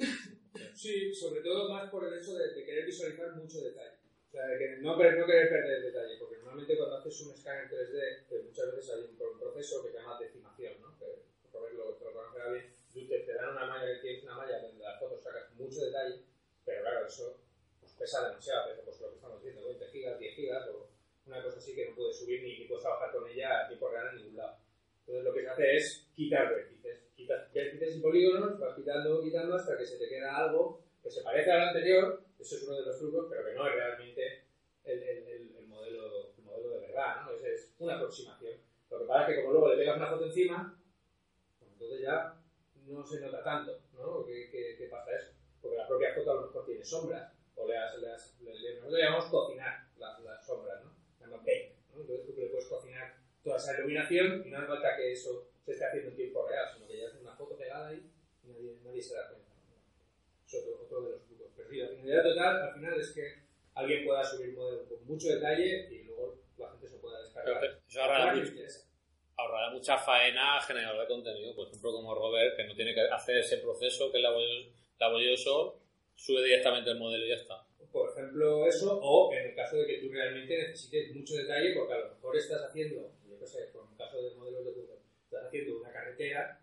[0.75, 3.97] Sí, sobre todo más por el hecho de, de querer visualizar mucho detalle.
[4.29, 7.69] O sea, de que no, no querer perder detalle, porque normalmente cuando haces un escáner
[7.69, 10.99] 3D, que muchas veces hay un, un proceso que se llama decimación, ¿no?
[10.99, 11.07] Que
[11.53, 14.35] Robert lo, te lo conocerá bien, tú te, te dan una malla que tienes una
[14.37, 16.23] malla donde las fotos sacas mucho detalle,
[16.65, 17.41] pero claro, eso
[17.81, 20.91] pues, pesa demasiado, pesa pues lo que estamos diciendo, 20 gigas, 10 gigas, o
[21.27, 24.09] una cosa así que no puedes subir ni, puedes trabajar con ella a tiempo real
[24.09, 24.59] en ningún lado.
[25.01, 27.05] Entonces lo que se hace es quitar vértices.
[27.15, 31.23] Quitas vértices y polígonos, vas quitando, quitando hasta que se te queda algo que se
[31.23, 34.45] parece al anterior, eso es uno de los trucos, pero que no es realmente
[34.85, 37.33] el, el, el, el modelo, el modelo de verdad, ¿no?
[37.33, 38.61] Es, es una aproximación.
[38.91, 40.81] Lo que pasa es que como luego le pegas una foto encima,
[41.59, 42.35] pues entonces ya
[42.87, 44.25] no se nota tanto, ¿no?
[44.25, 45.33] ¿Qué, qué, qué pasa eso?
[45.61, 48.75] Porque la propia foto a lo mejor tiene sombras, o le has, le has, le,
[48.77, 50.93] nosotros llamamos cocinar las, las sombras, ¿no?
[51.19, 52.01] Se llama bake, ¿no?
[52.01, 55.73] Entonces tú le puedes cocinar toda esa iluminación y no hace falta que eso se
[55.73, 58.03] esté haciendo en tiempo real, sino que ya es una foto pegada ahí
[58.45, 59.49] y nadie, nadie se da cuenta.
[60.47, 61.47] Es otro, otro de los trucos.
[61.57, 63.35] Pero sí, la finalidad total al final es que
[63.75, 67.65] alguien pueda subir modelo con mucho detalle y luego la gente se pueda descargar.
[67.87, 68.53] Eso ahorrará, mucho-
[69.37, 71.55] ahorrará mucha faena a generador de contenido.
[71.55, 75.81] Por ejemplo, como Robert, que no tiene que hacer ese proceso que es laborioso, laborioso
[76.17, 77.65] sube directamente el modelo y ya está.
[77.93, 81.95] Por ejemplo, eso, o en el caso de que tú realmente necesites mucho detalle, porque
[81.95, 83.13] a lo mejor estás haciendo,
[83.49, 86.61] sé, con el caso de modelos de Google, estás haciendo una carretera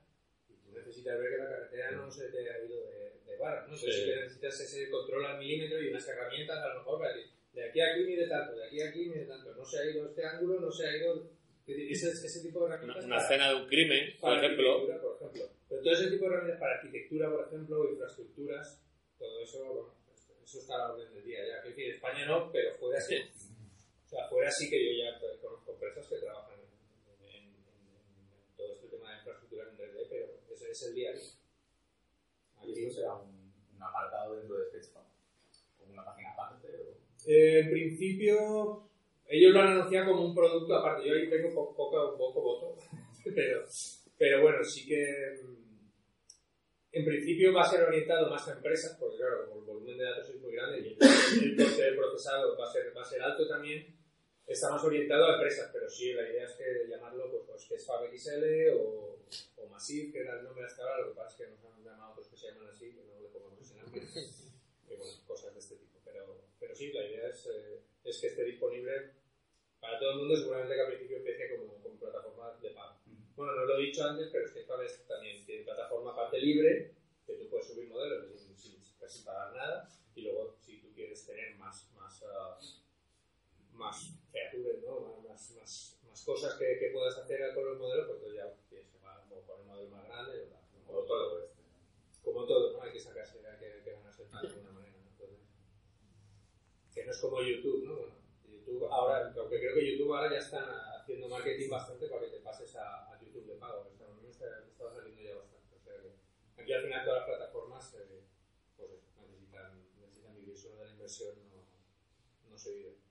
[0.50, 3.62] y tú necesitas ver que la carretera no se te ha ido de, de barra,
[3.68, 3.74] ¿no?
[3.76, 4.06] Entonces Sí.
[4.06, 7.70] que necesitas ese control al milímetro y unas herramientas a lo mejor para decir, de
[7.70, 10.06] aquí a aquí mide tanto, de aquí a aquí mide tanto, no se ha ido
[10.08, 11.36] este ángulo, no se ha ido...
[11.68, 15.16] Ese, ese tipo de Una, herramientas una para- escena de un crimen, por ejemplo, por
[15.16, 15.50] ejemplo.
[15.68, 18.82] Pero todo ese tipo de herramientas para arquitectura, por ejemplo, infraestructuras,
[19.18, 21.62] todo eso, bueno, pues, eso está a la orden del día ya.
[21.64, 23.16] Quiero decir, España no, pero fuera sí.
[23.18, 28.56] O sea, fuera sí que yo ya conozco empresas que trabajan en, en- en- en
[28.56, 31.24] todo este tema de infraestructura en 3D, pero ese es el día a día.
[32.66, 35.04] ¿Y esto será un, un apartado dentro de Sketchfab?
[35.80, 36.68] ¿Como una página aparte?
[36.68, 37.30] O...
[37.30, 38.90] Eh, en principio,
[39.28, 41.08] ellos lo han anunciado como un producto aparte.
[41.08, 42.76] Yo ahí tengo po- poco, poco voto,
[43.36, 43.64] pero,
[44.18, 45.66] pero bueno, sí que mm,
[46.94, 50.04] en principio va a ser orientado más a empresas, porque claro, como el volumen de
[50.06, 50.98] datos es muy grande y el,
[51.50, 53.95] el coste del procesado va a ser, va a ser alto también,
[54.48, 57.76] está más orientado a empresas, pero sí, la idea es que llamarlo pues, pues que
[57.76, 58.44] es Fab XL
[58.78, 59.20] o,
[59.58, 61.84] o Massive, que era el nombre hasta ahora, lo que pasa es que nos han
[61.84, 64.02] llamado otros que se llaman así, que no le pongamos ese nombre,
[64.90, 66.00] y bueno, cosas de este tipo.
[66.06, 69.12] Pero, pero sí, la idea es, eh, es que esté disponible
[69.80, 73.00] para todo el mundo, seguramente que al principio empiece como, como plataforma de pago.
[73.36, 76.94] Bueno, no lo he dicho antes, pero es que vez también tiene plataforma parte libre,
[77.26, 81.26] que tú puedes subir modelos sin, sin casi pagar nada, y luego si tú quieres
[81.26, 82.58] tener más, más, ah,
[83.74, 84.16] más
[84.52, 85.22] features, ¿no?
[85.28, 88.88] más, más, más, cosas que, que puedas hacer con los modelos, pues entonces ya tienes
[88.88, 90.62] que poner un modelo más grande o tal.
[90.88, 90.94] ¿no?
[90.94, 91.64] o todo este.
[92.24, 92.82] Como todo, ¿no?
[92.82, 94.98] Hay que sacarse, hay que, que ganarse el pan de alguna manera.
[94.98, 95.10] ¿no?
[95.12, 95.40] Entonces,
[96.94, 97.96] que no es como YouTube, ¿no?
[97.96, 98.16] Bueno,
[98.50, 100.66] YouTube ahora, aunque creo que YouTube ahora ya están
[101.00, 103.92] haciendo marketing bastante para que te pases a, a YouTube de pago.
[103.92, 105.76] Mí me está, me está saliendo ya bastante.
[105.76, 108.24] O sea que aquí al final todas las plataformas eh,
[108.76, 108.90] pues
[109.22, 111.68] necesitan, necesitan vivir solo de la inversión, no,
[112.50, 113.05] no se vive.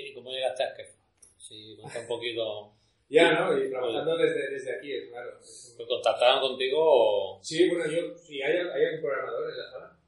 [0.00, 0.90] ¿Y cómo llegaste a Sketch?
[1.38, 2.72] Si cuenta un poquito...
[3.06, 3.56] Ya, ¿no?
[3.62, 5.38] Y trabajando desde, desde aquí, es claro.
[5.76, 7.38] ¿Te contactaron contigo o...?
[7.44, 9.98] Sí, bueno, yo, sí, ¿hay, hay algún programador en la sala?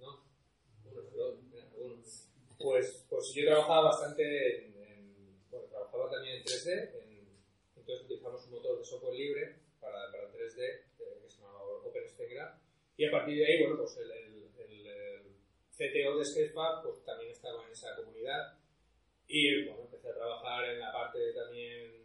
[0.00, 0.24] No,
[0.90, 1.34] uno, dos,
[1.78, 2.02] uno.
[2.58, 6.72] Pues, pues yo trabajaba bastante en, en- bueno, trabajaba también en 3D,
[7.04, 7.28] en-
[7.76, 10.84] entonces utilizamos un motor de software libre para, para 3D eh,
[11.22, 12.58] que se llamaba OpenStreetMap
[12.96, 15.22] y a partir de ahí, bueno, pues el, el, el, el
[15.70, 18.58] CTO de Sketchfab pues también estaba en esa comunidad
[19.26, 22.04] y bueno, empecé a trabajar en la parte también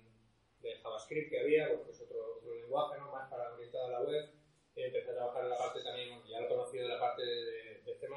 [0.61, 3.11] de JavaScript que había, porque es otro, otro lenguaje, ¿no?
[3.11, 4.29] Más para orientado a la web.
[4.75, 7.95] Empecé a trabajar en la parte también, ya lo conocido de la parte de, de
[7.95, 8.07] C++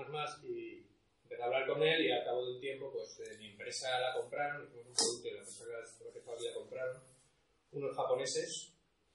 [0.44, 0.86] y
[1.22, 3.98] empecé a hablar con él y al cabo de un tiempo, pues eh, mi empresa
[3.98, 5.64] la compraron, hicimos un producto y la empresa
[6.38, 7.02] que la compraron,
[7.72, 8.74] unos japoneses,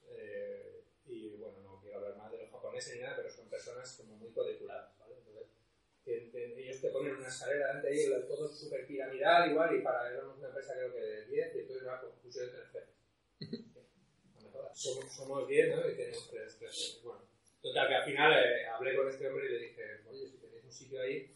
[0.10, 3.96] eh, y bueno, no quiero hablar más de los japoneses ni nada, pero son personas
[3.98, 4.97] como muy cuadriculadas,
[6.08, 10.10] que- que ellos te ponen una escalera delante la- todo súper piramidal igual, y para
[10.10, 12.54] éramos una empresa creo que de 10, y entonces va con jefes.
[14.36, 14.80] No me jodas.
[14.80, 15.88] Somos, somos 10, ¿no?
[15.90, 17.02] Y tenemos tres, tres jefes.
[17.04, 17.22] Bueno,
[17.62, 20.64] total, que al final eh, hablé con este hombre y le dije, oye, si tenéis
[20.64, 21.36] un sitio ahí,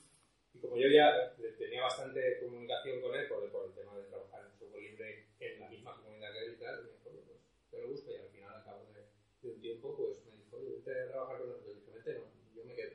[0.53, 4.05] y como yo ya eh, tenía bastante comunicación con él por, por el tema de
[4.05, 7.39] trabajar en software libre en la misma comunidad que él y tal, me dijo, pues
[7.71, 9.01] te lo busco y al final, al cabo de,
[9.41, 11.75] de un tiempo, pues me dijo, oye, vete a trabajar con nosotros.
[11.75, 12.91] Y dije, vete, no, yo me quedo.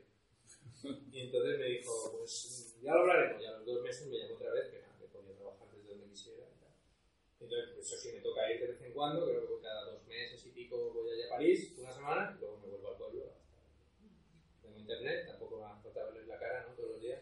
[1.13, 3.43] Y entonces me dijo, pues ya lo hablaremos.
[3.43, 5.89] Y a los dos meses me llamó otra vez que, nada, que podía trabajar desde
[5.91, 6.73] donde quisiera y tal.
[7.41, 10.07] Entonces, pues eso sí, me toca ir de vez en cuando, creo que cada dos
[10.07, 13.33] meses y pico voy allá a París, una semana, y luego me vuelvo al pueblo.
[14.63, 16.75] Tengo internet, tampoco me falta verles la cara, ¿no?
[16.75, 17.21] Todos los días.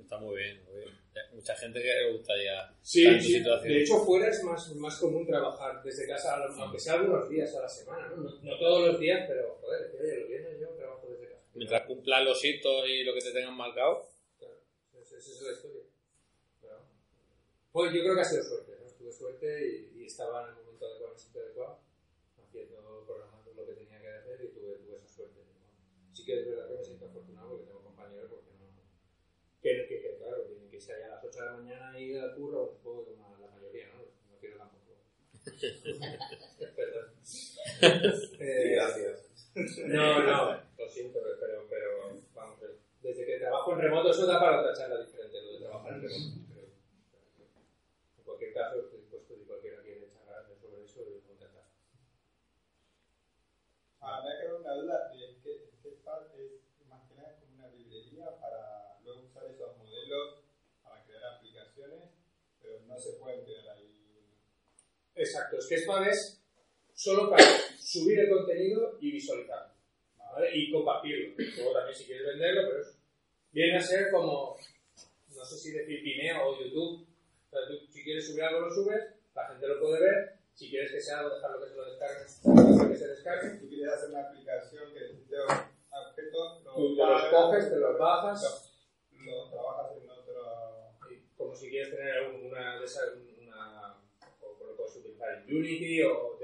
[0.00, 1.02] Está muy bien, muy bien.
[1.32, 3.32] Mucha gente que le gustaría Sí, sí.
[3.34, 3.72] situación.
[3.72, 7.62] de hecho fuera es más, más común trabajar desde casa, aunque sea algunos días a
[7.62, 8.16] la semana, ¿no?
[8.16, 11.28] No, no todos los días, pero joder, es que oye, los viernes yo trabajo desde
[11.28, 11.42] casa.
[11.62, 14.04] Mientras cumplan los hitos y lo que te tengan marcado.
[14.36, 14.58] Claro,
[15.00, 15.82] esa, es la historia.
[16.60, 16.78] Pero,
[17.70, 18.90] pues yo creo que ha sido suerte, ¿no?
[18.98, 19.46] Tuve suerte
[19.94, 21.78] y, y estaba en el momento adecuado, en el sitio adecuado,
[22.42, 25.38] haciendo, programando lo que tenía que hacer y tuve, tuve esa suerte.
[25.38, 26.12] ¿no?
[26.12, 28.66] Sí que es verdad que me siento afortunado porque tengo compañeros porque no...
[29.62, 32.02] Que, que, que, claro, tienen que irse allá a las 8 de la mañana y
[32.10, 34.02] ir al curro, un poco como la mayoría, ¿no?
[34.02, 34.98] No quiero tampoco.
[36.74, 37.06] Perdón.
[38.40, 39.32] Eh, Gracias.
[39.86, 42.58] no, no, lo siento, pero, pero vamos,
[43.00, 46.02] desde que trabajo en remoto, eso da para otra charla diferente, lo de trabajar en
[46.02, 46.24] remoto.
[46.54, 46.66] Pero,
[48.18, 51.64] en cualquier caso, estoy dispuesto, si cualquiera quiere charlar sobre eso, y contactar.
[54.00, 57.68] Ah, me ha quedado una duda de que Sketchpad es más que nada como una
[57.68, 60.42] librería para luego usar esos modelos
[60.82, 62.10] para crear aplicaciones,
[62.60, 64.26] pero no se pueden quedar ahí.
[65.14, 66.42] Exacto, Sketchpad es
[66.94, 67.44] solo para
[67.78, 69.74] subir el contenido y visualizarlo,
[70.32, 70.50] ¿vale?
[70.56, 71.34] Y compartirlo.
[71.56, 72.98] Luego también si quieres venderlo, pero es-
[73.52, 74.56] viene a ser como,
[75.36, 77.06] no sé si decir Vimeo o YouTube.
[77.46, 79.02] O sea, tú si quieres subir algo lo subes,
[79.34, 80.32] la gente lo puede ver.
[80.54, 83.58] Si quieres que sea algo, dejarlo que se lo descargue, que se descargue.
[83.60, 87.98] Si quieres hacer una aplicación que necesite objetos, lo, Tú te los coges, te los
[87.98, 88.72] bajas,
[89.12, 90.92] lo trabajas en otro.
[91.36, 93.98] como si quieres tener un- una de esas, una,
[94.40, 96.38] o lo puedes utilizar en Unity o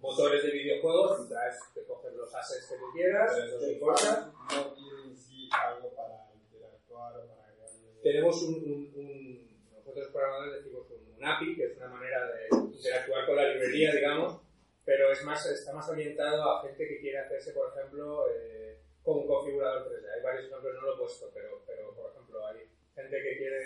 [0.00, 3.72] motores de videojuegos, tú traes, te coges los assets que tú quieras, Pero los Sketchpad
[3.72, 4.26] importas.
[4.54, 8.00] no tiene en sí algo para interactuar o para agregarle.
[8.02, 12.48] Tenemos un, un- un- nosotros programadores decimos un, un API, que es una manera de
[12.74, 14.40] interactuar con la librería, digamos,
[14.84, 19.18] pero es más, está más orientado a gente que quiere hacerse, por ejemplo, eh, con
[19.18, 20.06] un configurador 3D.
[20.16, 22.58] Hay varios ejemplos, no lo he puesto, pero, pero por ejemplo, hay
[22.94, 23.60] gente que quiere,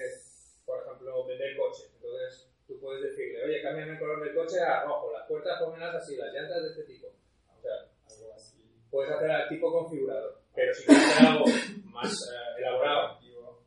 [0.66, 1.90] por ejemplo, vender coches.
[1.94, 5.94] Entonces, tú puedes decirle, oye, cámbiame el color del coche a rojo, las puertas pónmelas
[5.94, 7.06] así, las llantas de este tipo.
[7.06, 7.72] O sea,
[8.10, 8.62] algo así.
[8.90, 10.40] puedes hacer al tipo configurador.
[10.54, 11.44] Pero si quieres hacer algo
[11.92, 13.18] más eh, elaborado,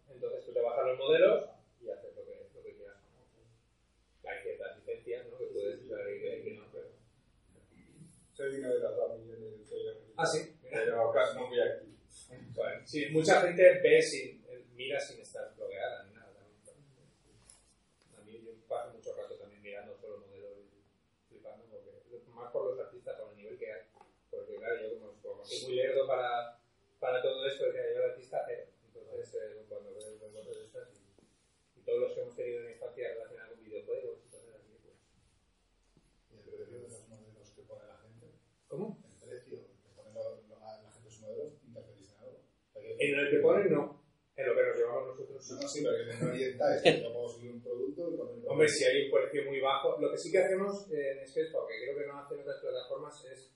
[0.09, 1.49] entonces tú te bajas los modelos
[1.81, 2.97] y haces lo que, lo que quieras.
[4.25, 5.37] Hay ciertas licencias ¿no?
[5.37, 6.87] que puedes usar y que, no, pero...
[8.33, 9.97] Soy uno de los dos millones de.
[10.17, 10.53] Ah, sí.
[10.69, 11.97] Pero no muy activo.
[12.55, 16.33] Bueno, sí, mucha gente ve sin, eh, mira sin estar bloqueada ni nada.
[16.65, 17.07] También.
[18.17, 21.91] A mí yo paso mucho rato también mirando solo modelos y flipando, porque
[22.33, 23.81] más por los artistas, por el nivel que hay.
[24.29, 26.59] Porque claro, yo como, como soy muy lerdo para,
[26.99, 28.65] para todo esto, que yo el artista cero.
[28.93, 32.59] Entonces, eh, cuando veo los modelos de estas y, y todos los que hemos tenido
[32.59, 34.95] en la infancia relacionados con videojuegos y cosas así, pues...
[36.31, 38.27] ¿Y el precio de los modelos que pone la gente?
[38.67, 38.97] ¿Cómo?
[39.21, 42.37] El precio que pone lo- lo- la gente sus modelos, ¿interferís en algo?
[42.37, 44.03] O sea, que- En el que ponen, no.
[44.35, 45.53] En lo que nos llevamos nosotros, sí.
[45.55, 48.49] No, no, sí, pero que no orientáis, que yo puedo subir un producto y ponerlo.
[48.51, 51.67] Hombre, si hay un precio muy bajo, lo que sí que hacemos eh, en Sketchpad,
[51.67, 53.51] que creo que no hacen otras plataformas, es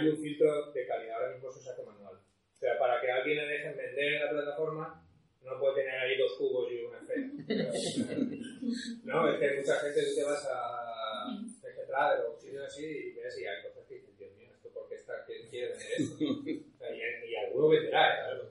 [0.00, 2.16] hay un filtro de calidad, ahora mismo eso se hace manual.
[2.16, 5.06] O sea, para que alguien le dejen vender en la plataforma,
[5.42, 7.16] no puede tener ahí dos cubos y una fea.
[9.04, 11.26] no, es que hay mucha gente, tú te vas a
[11.62, 14.88] Tegetrade o sitios así y ves y hay cosas que dices, Dios mío, ¿esto por
[14.88, 15.24] qué está?
[15.26, 16.16] ¿Quién quiere vender esto?
[16.90, 18.50] Y, y alguno venderá, ¿eh?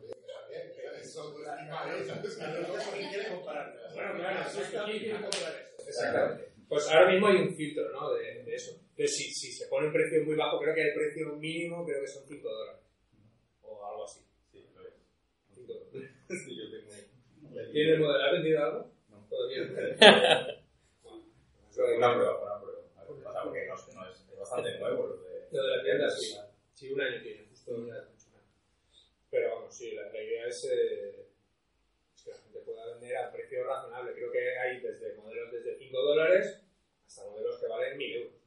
[3.10, 3.80] Quiere compararlo.
[3.94, 5.84] Bueno, claro, eso es ¿quién quiere comprar esto?
[5.88, 6.52] Exactamente.
[6.68, 8.14] Pues ahora mismo hay un filtro, ¿no?
[8.14, 8.80] De, de eso.
[9.00, 12.02] Entonces, si, si se pone un precio muy bajo, creo que el precio mínimo creo
[12.02, 12.82] que son 5 dólares.
[13.62, 14.20] O algo así.
[14.52, 14.94] Sí, lo es.
[15.56, 16.12] 5 dólares.
[16.28, 16.92] Sí, yo tengo.
[17.72, 18.24] ¿Tienes modelo?
[18.26, 18.92] ¿Has vendido algo?
[19.10, 19.26] No.
[19.30, 19.74] Todavía no.
[21.76, 22.82] Pero Una prueba, una prueba.
[22.98, 25.48] A ver qué pasa, porque no, es- no es, es bastante nuevo lo de...
[25.50, 26.36] Lo de la tienda sí,
[26.74, 28.46] sí, un año tiene, justo ha funcionado.
[29.32, 31.26] Pero vamos, sí, la, la idea es, eh,
[32.16, 34.14] es que la gente pueda vender a precio razonable.
[34.14, 36.62] Creo que hay desde modelos desde 5 dólares
[37.08, 38.39] hasta modelos que valen 1000 euros.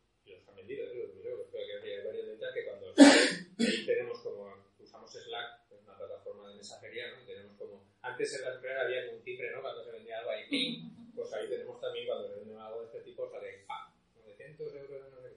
[0.77, 1.07] Vendido, ¿eh?
[1.07, 1.47] los 1000 euros.
[1.51, 2.95] Creo que hay varias ventas que cuando
[3.87, 7.27] tenemos como, usamos Slack, que es una plataforma de mensajería, ¿no?
[7.27, 9.61] Tenemos como, antes en la empresa había un timbre, ¿no?
[9.63, 10.91] Cuando se vendía algo ahí, ¡ping!
[11.15, 13.93] Pues ahí tenemos también cuando se vende algo de este tipo, sale, ¡ah!
[14.17, 15.37] 900 euros, no sé qué.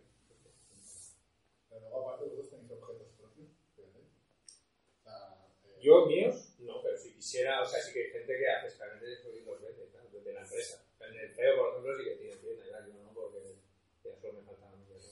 [1.69, 3.49] Pero luego, aparte, vosotros tenéis objetos propios.
[5.05, 8.67] eh, Yo, míos, no, pero si quisiera, o sea, sí que hay gente que hace
[8.67, 10.81] escáneres de y los vende, claro, de la empresa.
[11.01, 13.39] En el CEO, por ejemplo, sí que tiene tienda, ya, yo no, porque
[14.03, 14.85] ya solo me falta a mí.
[14.89, 15.04] ya tengo-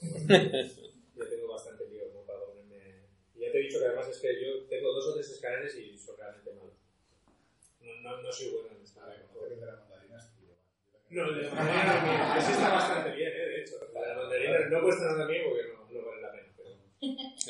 [1.16, 3.04] Yo tengo bastante lío como para ponerme.
[3.34, 5.74] Y ya te he dicho que además es que yo tengo dos o tres escáneres
[5.76, 6.74] y son realmente malos.
[7.80, 9.00] No, no, no soy bueno en esto.
[9.02, 10.54] a ver, conocer que de la mandarina es tuyo.
[11.10, 12.38] No, el de la mandarina no es mío.
[12.38, 13.74] Ese está bastante bien, eh, de hecho.
[13.92, 16.48] La mandarina no cuesta nada mío porque no, no vale la pena.
[16.56, 16.70] Pero...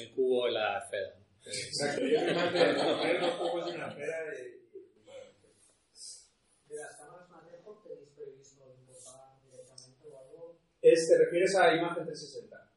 [0.02, 1.14] El cubo y la esfera.
[1.46, 4.42] Exacto, yo soy más de poner dos cubos en la esfera y.
[4.76, 5.22] y- bueno,
[6.68, 10.58] De las cámaras manejo, ¿tenéis previsto importar directamente o algo?
[10.84, 12.70] Es, ¿Te refieres a imagen 360?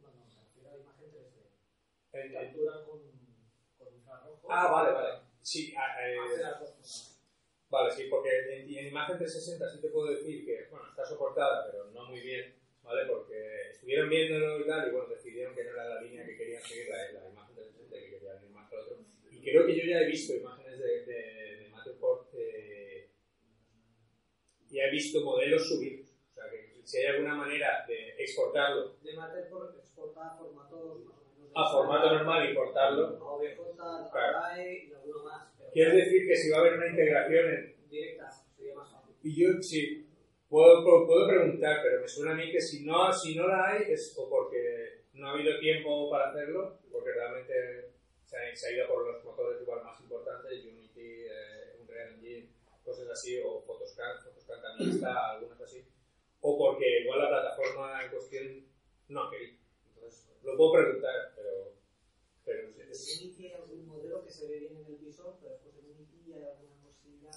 [0.00, 1.38] Bueno, me refiero a imagen 3D.
[2.14, 3.00] En- en- Captura con,
[3.78, 4.48] con infrarrojo.
[4.50, 5.18] Ah, vale, vale.
[5.42, 7.20] Sí, a- eh, dos cosas.
[7.68, 11.70] vale, sí, porque en, en imagen 360 sí te puedo decir que, bueno, está soportada,
[11.70, 13.04] pero no muy bien, ¿vale?
[13.06, 16.62] Porque estuvieron viéndolo y tal, y bueno, decidieron que no era la línea que querían
[16.62, 18.98] seguir, la, la imagen 360, y que querían ir más que otro.
[19.30, 23.10] Y creo que yo ya he visto imágenes de, de, de Matterport eh,
[24.70, 26.01] y he visto modelos subidos.
[26.84, 31.48] Si hay alguna manera de exportarlo De Matterport exportar a formatos más o menos.
[31.48, 34.38] de- a formato normal y importarlo, A OBJ, Claro.
[34.38, 35.48] a y alguno más.
[35.58, 39.14] pero- quiere decir que si va a haber una integración en, Directas, sería más fácil.
[39.22, 40.06] Y yo sí,
[40.48, 43.68] puedo, puedo, puedo preguntar, pero me suena a mí que si no, si no la
[43.68, 47.90] hay es o porque no ha habido tiempo para hacerlo, porque realmente
[48.24, 52.48] se ha, se ha ido por los motores igual más importantes, Unity, eh, Unreal Engine,
[52.82, 55.84] cosas así, o Photoscan, Photoscan también está, algunas así,
[56.42, 58.66] o porque igual la plataforma en cuestión
[59.08, 59.56] no ha querido.
[59.94, 61.72] Entonces, lo puedo preguntar, pero,
[62.44, 65.74] pero es- Unity hay algún modelo que se ve bien en el visor, pero después
[65.78, 67.30] en Unity hay alguna cosilla.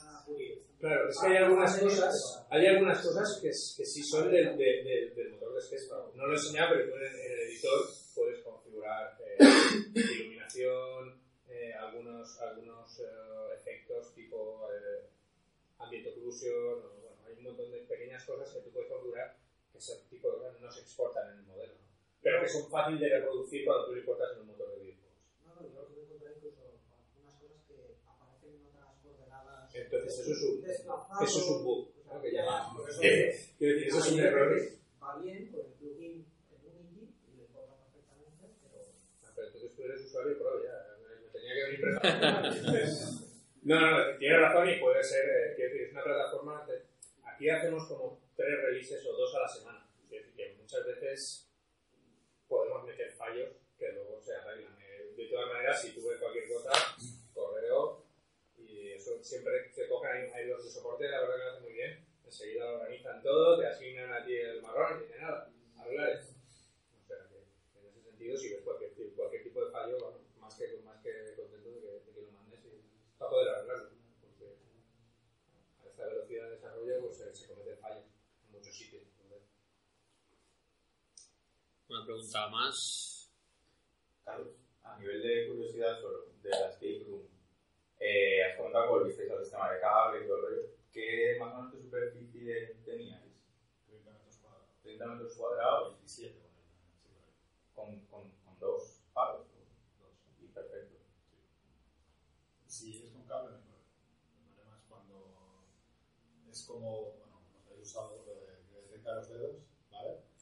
[0.80, 4.84] Claro, es que hay algunas cosas, hay algunas cosas que, que sí son del, de-
[4.84, 6.14] de- del motor de Sketchfab.
[6.16, 7.80] No lo he enseñado, pero tú en, el editor
[8.16, 9.38] puedes configurar eh,
[9.94, 13.04] iluminación, eh, algunos, algunos eh,
[13.56, 15.06] efectos tipo eh,
[15.80, 17.05] ambient occlusion, o,
[17.46, 19.38] un montón de pequeñas cosas que tú puedes configurar
[19.72, 21.86] que ese tipo de cosas no se exportan en el modelo, ¿no?
[22.22, 25.14] pero que son fáciles de reproducir cuando tú lo importas en un motor de videojuegos.
[25.46, 26.58] No, no, yo lo que me encontré incluso
[26.90, 29.76] algunas cosas que aparecen en otras coordenadas.
[29.76, 32.22] Entonces eso es un, eso es un bug, ¿no?
[32.22, 32.32] que
[32.76, 34.50] por eso Quiero decir, eso es un error.
[35.04, 38.82] Va bien con el plugin en Unity y lo importa perfectamente, pero
[39.22, 40.98] Ah, pero entonces tú eres usuario pro, ya.
[41.22, 42.56] Me tenía que venir preparado.
[43.62, 46.66] no, no, no, tienes razón y puede ser, eh, quiero decir, es una plataforma.
[47.36, 49.90] Aquí hacemos como tres releases o dos a la semana.
[50.04, 51.50] Es decir, que muchas veces
[52.48, 54.76] podemos meter fallos que luego se arreglan.
[54.82, 56.72] Eh, de todas maneras, si tú ves cualquier cosa,
[57.34, 58.06] correo
[58.58, 61.74] y eso siempre se cogen ahí, los de soporte, la verdad que lo hacen muy
[61.74, 62.06] bien.
[62.24, 65.52] Enseguida lo organizan todo, te asignan a ti el marrón y dicen nada,
[66.12, 66.34] esto.
[67.04, 70.80] O sea que en ese sentido, si ves cualquier, cualquier tipo de fallo, más que,
[70.84, 72.82] más que contento de que, de que lo mandes y
[73.18, 73.90] para poder arreglarlo.
[73.90, 73.96] ¿no?
[74.22, 74.58] Porque
[75.84, 78.06] a esta velocidad de desarrollo pues, se, se cometen fallos
[78.48, 79.04] en muchos sitios.
[79.04, 79.48] Entonces,
[81.96, 83.32] Una pregunta más.
[84.26, 84.54] Carlos,
[84.84, 87.26] a nivel de curiosidad solo, de la escape room,
[88.02, 90.70] eh, has comentado que volvisteis al sistema de cable y todo el rollo.
[90.92, 93.32] ¿Qué más o menos de superficie teníais?
[93.88, 94.68] 30 metros cuadrados.
[94.84, 96.68] 30 metros cuadrados 27 por ahí.
[97.74, 98.04] Sí, por ahí.
[98.04, 99.48] con, con, con dos palos.
[99.98, 100.12] Dos.
[100.42, 100.98] Y perfecto.
[102.68, 103.78] Si es con cable, problema.
[104.44, 105.70] El problema es cuando
[106.52, 109.65] es como, bueno, lo habéis usado lo de detecta los dedos,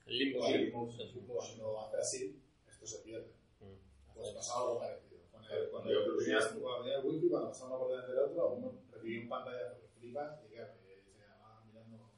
[0.06, 0.46] El limbo.
[0.46, 0.72] Sí,
[1.12, 1.20] sí.
[1.28, 3.32] Cuando hace así, esto se pierde.
[3.60, 4.14] Mm.
[4.14, 5.20] Pues pasaba algo parecido.
[5.32, 8.12] Con el, cuando Yo que tenías cuando tenía el wifi, cuando pasaba uno por delante
[8.12, 12.12] del otro, uno recibía un pantallazo que flipas y claro, que se llamaba mirando.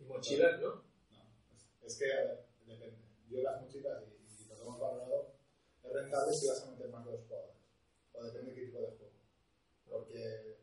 [0.00, 0.68] y mochilas, ¿no?
[1.10, 2.98] No, es, es que, a ver, depende.
[3.30, 5.34] Yo las mochilas y, y lo que hemos valorado
[5.82, 7.56] es rentable si vas a meter más de dos jugadores.
[8.12, 9.12] O depende de qué tipo de juego.
[9.88, 10.58] Porque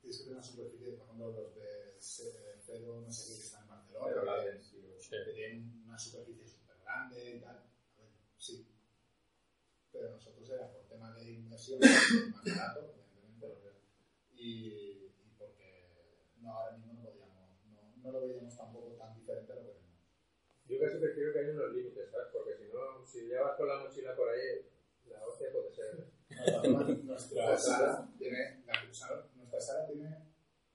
[0.00, 2.32] tienes que tener una superficie, por ejemplo, los de C-
[2.64, 4.06] Fero, no sé qué, que están en Barcelona.
[4.08, 4.98] Pero la que- densidad.
[4.98, 5.10] Sí.
[5.10, 7.56] que tienen una superficie súper grande y tal.
[7.56, 8.66] A ver, sí.
[9.92, 13.80] Pero nosotros era por tema de inversión más barato, evidentemente.
[14.32, 19.52] Y, y porque no, ahora mismo no podíamos, no, no lo veíamos tampoco tan diferente
[19.52, 19.90] a lo que vemos.
[20.66, 22.28] Yo casi prefiero que haya unos límites, ¿sabes?
[22.32, 24.66] Porque si no, si llevas con la mochila por ahí,
[25.06, 26.20] la hostia puede ser.
[27.04, 28.72] nuestra sala tiene, la,
[29.34, 30.16] nuestra sala tiene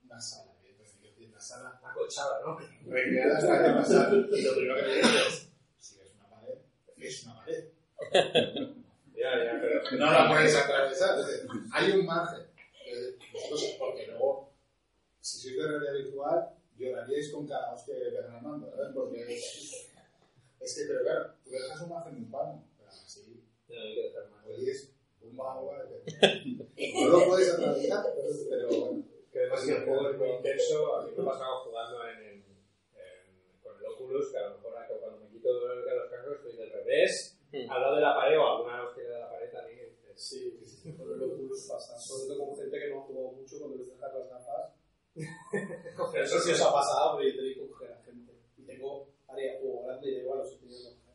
[0.04, 2.58] una sala, que es decir, la sala Acolchada, ¿no?
[2.88, 4.14] recreada hasta que pasar.
[4.14, 6.58] Y lo primero que te dices es, si es una pared,
[6.98, 7.64] es una pared.
[9.16, 9.98] Ya, ya, pero.
[9.98, 11.18] No la puedes atravesar.
[11.20, 12.46] Es decir, hay un margen.
[12.86, 14.54] Eh, Vosotros, porque luego,
[15.22, 18.92] si sois de realidad virtual, lloraríais con cada hostia que pegan al mando, ¿sabes?
[18.94, 19.24] Porque
[20.60, 24.92] es que, pero claro, tú dejas un margen de un palmo, pero así, No, oyes
[25.22, 25.86] un agua
[26.78, 28.06] no lo puedes atravesar,
[28.50, 28.95] pero bueno.
[29.46, 32.18] Que además que el juego es muy intenso, a mí me ha pasado jugando en,
[32.24, 32.46] en-
[32.98, 36.58] en- con el Oculus, que a lo mejor cuando me quito de los cascos estoy
[36.58, 37.70] del revés, Hmm.
[37.72, 39.96] al lado de la pared o alguna hostia de la pared también.
[40.16, 40.58] Sí,
[40.98, 43.88] con el Oculus pasa, sobre todo con gente que no ha jugado mucho cuando les
[43.88, 44.74] dejas las gafas.
[46.12, 48.34] Pero eso sí os ha pasado, pero yo te digo coger a gente.
[48.58, 51.06] Y tengo área de juego grande y da igual, los he tenido que.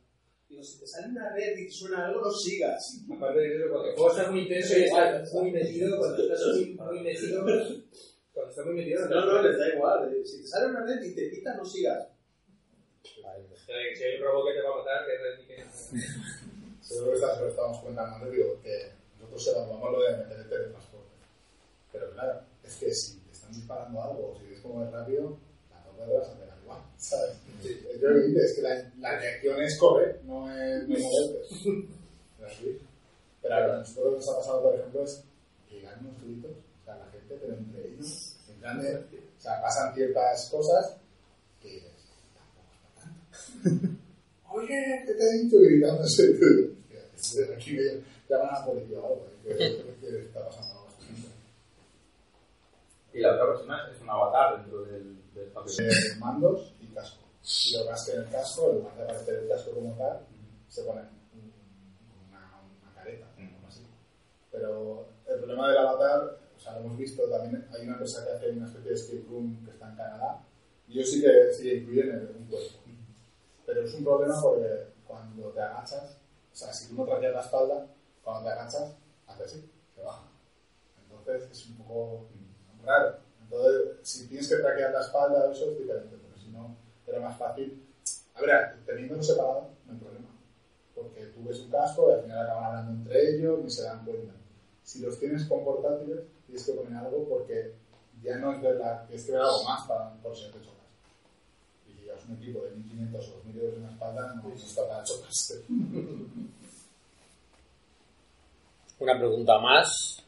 [0.48, 3.04] Digo, si te sale una red y te suena algo, no sigas.
[3.14, 6.46] Aparte de eso, cuando el juego está muy intenso y estás muy metido, cuando estás
[6.46, 7.44] muy, muy metido,
[8.32, 10.12] cuando estás muy metido, No, no, les da igual.
[10.14, 12.08] eh, Si te sale una red y te pita, no sigas.
[13.02, 13.22] Si
[14.04, 16.04] hay un robot que te va a matar, que es que...
[16.82, 21.06] Seguro que lo estábamos comentando antes, digo, que nosotros evaluamos lo de meter el teletransporte.
[21.92, 25.38] Pero claro, es que si te están disparando algo o si ves cómo es rápido,
[25.70, 27.36] la torre de vas a pegar igual, ¿sabes?
[27.64, 31.88] Es lo que dices, es que la, la reacción es correr, no es no moverte.
[32.40, 32.76] Es.
[33.42, 35.24] Pero a nosotros lo que nos ha pasado, por ejemplo, es
[35.68, 36.50] que llegan unos gritos,
[37.40, 40.96] pero entre ellos, en plan de- o sea, pasan ciertas cosas
[41.60, 41.92] que dices,
[42.34, 42.68] tampoco
[43.62, 43.96] tanto.
[44.52, 45.58] Oye, ¿qué te he dicho?
[45.60, 46.74] Gritándose.
[47.54, 47.82] Aquí me
[48.28, 49.56] llaman a la policía o algo, ¿eh?
[50.00, 50.90] que, que está pasando algo.
[53.12, 55.72] Y la otra persona es un avatar dentro del, del papel.
[55.80, 57.18] Eh, mandos y casco.
[57.42, 60.20] Si lo vas en el casco, en lugar de aparecer el casco como tal,
[60.68, 61.52] se pone un-
[62.28, 63.80] una, una careta, algo así.
[64.52, 68.32] Pero el problema del avatar, o sea, lo hemos visto también, hay una empresa que
[68.32, 70.44] hace una especie de escape room que está en Canadá,
[70.86, 72.80] y ellos sí que, sí incluyen el, un cuerpo.
[73.64, 74.68] Pero es un problema porque
[75.06, 76.18] cuando te agachas,
[76.52, 77.86] o sea, si tú no traqueas la espalda,
[78.22, 78.94] cuando te agachas,
[79.26, 80.28] hace así, se baja.
[81.02, 82.26] Entonces es un poco
[82.84, 83.16] raro.
[83.42, 87.38] Entonces, si tienes que traquear la espalda, eso es diferente, pero si no, era más
[87.38, 87.82] fácil.
[88.34, 90.28] A ver, teniéndolo separado, no hay problema.
[90.94, 94.04] Porque tú ves un casco y al final acaban hablando entre ellos ni se dan
[94.04, 94.34] cuenta.
[94.82, 96.20] Si los tienes con portátiles,
[96.50, 97.74] tienes que poner algo porque
[98.22, 100.62] ya no es verdad, tienes que ver algo más para, por si chocas.
[101.86, 104.88] Y si un equipo de 1500 o 2000 euros en la espalda, no, no está
[104.88, 105.64] para chocarse.
[108.98, 110.22] Una pregunta más.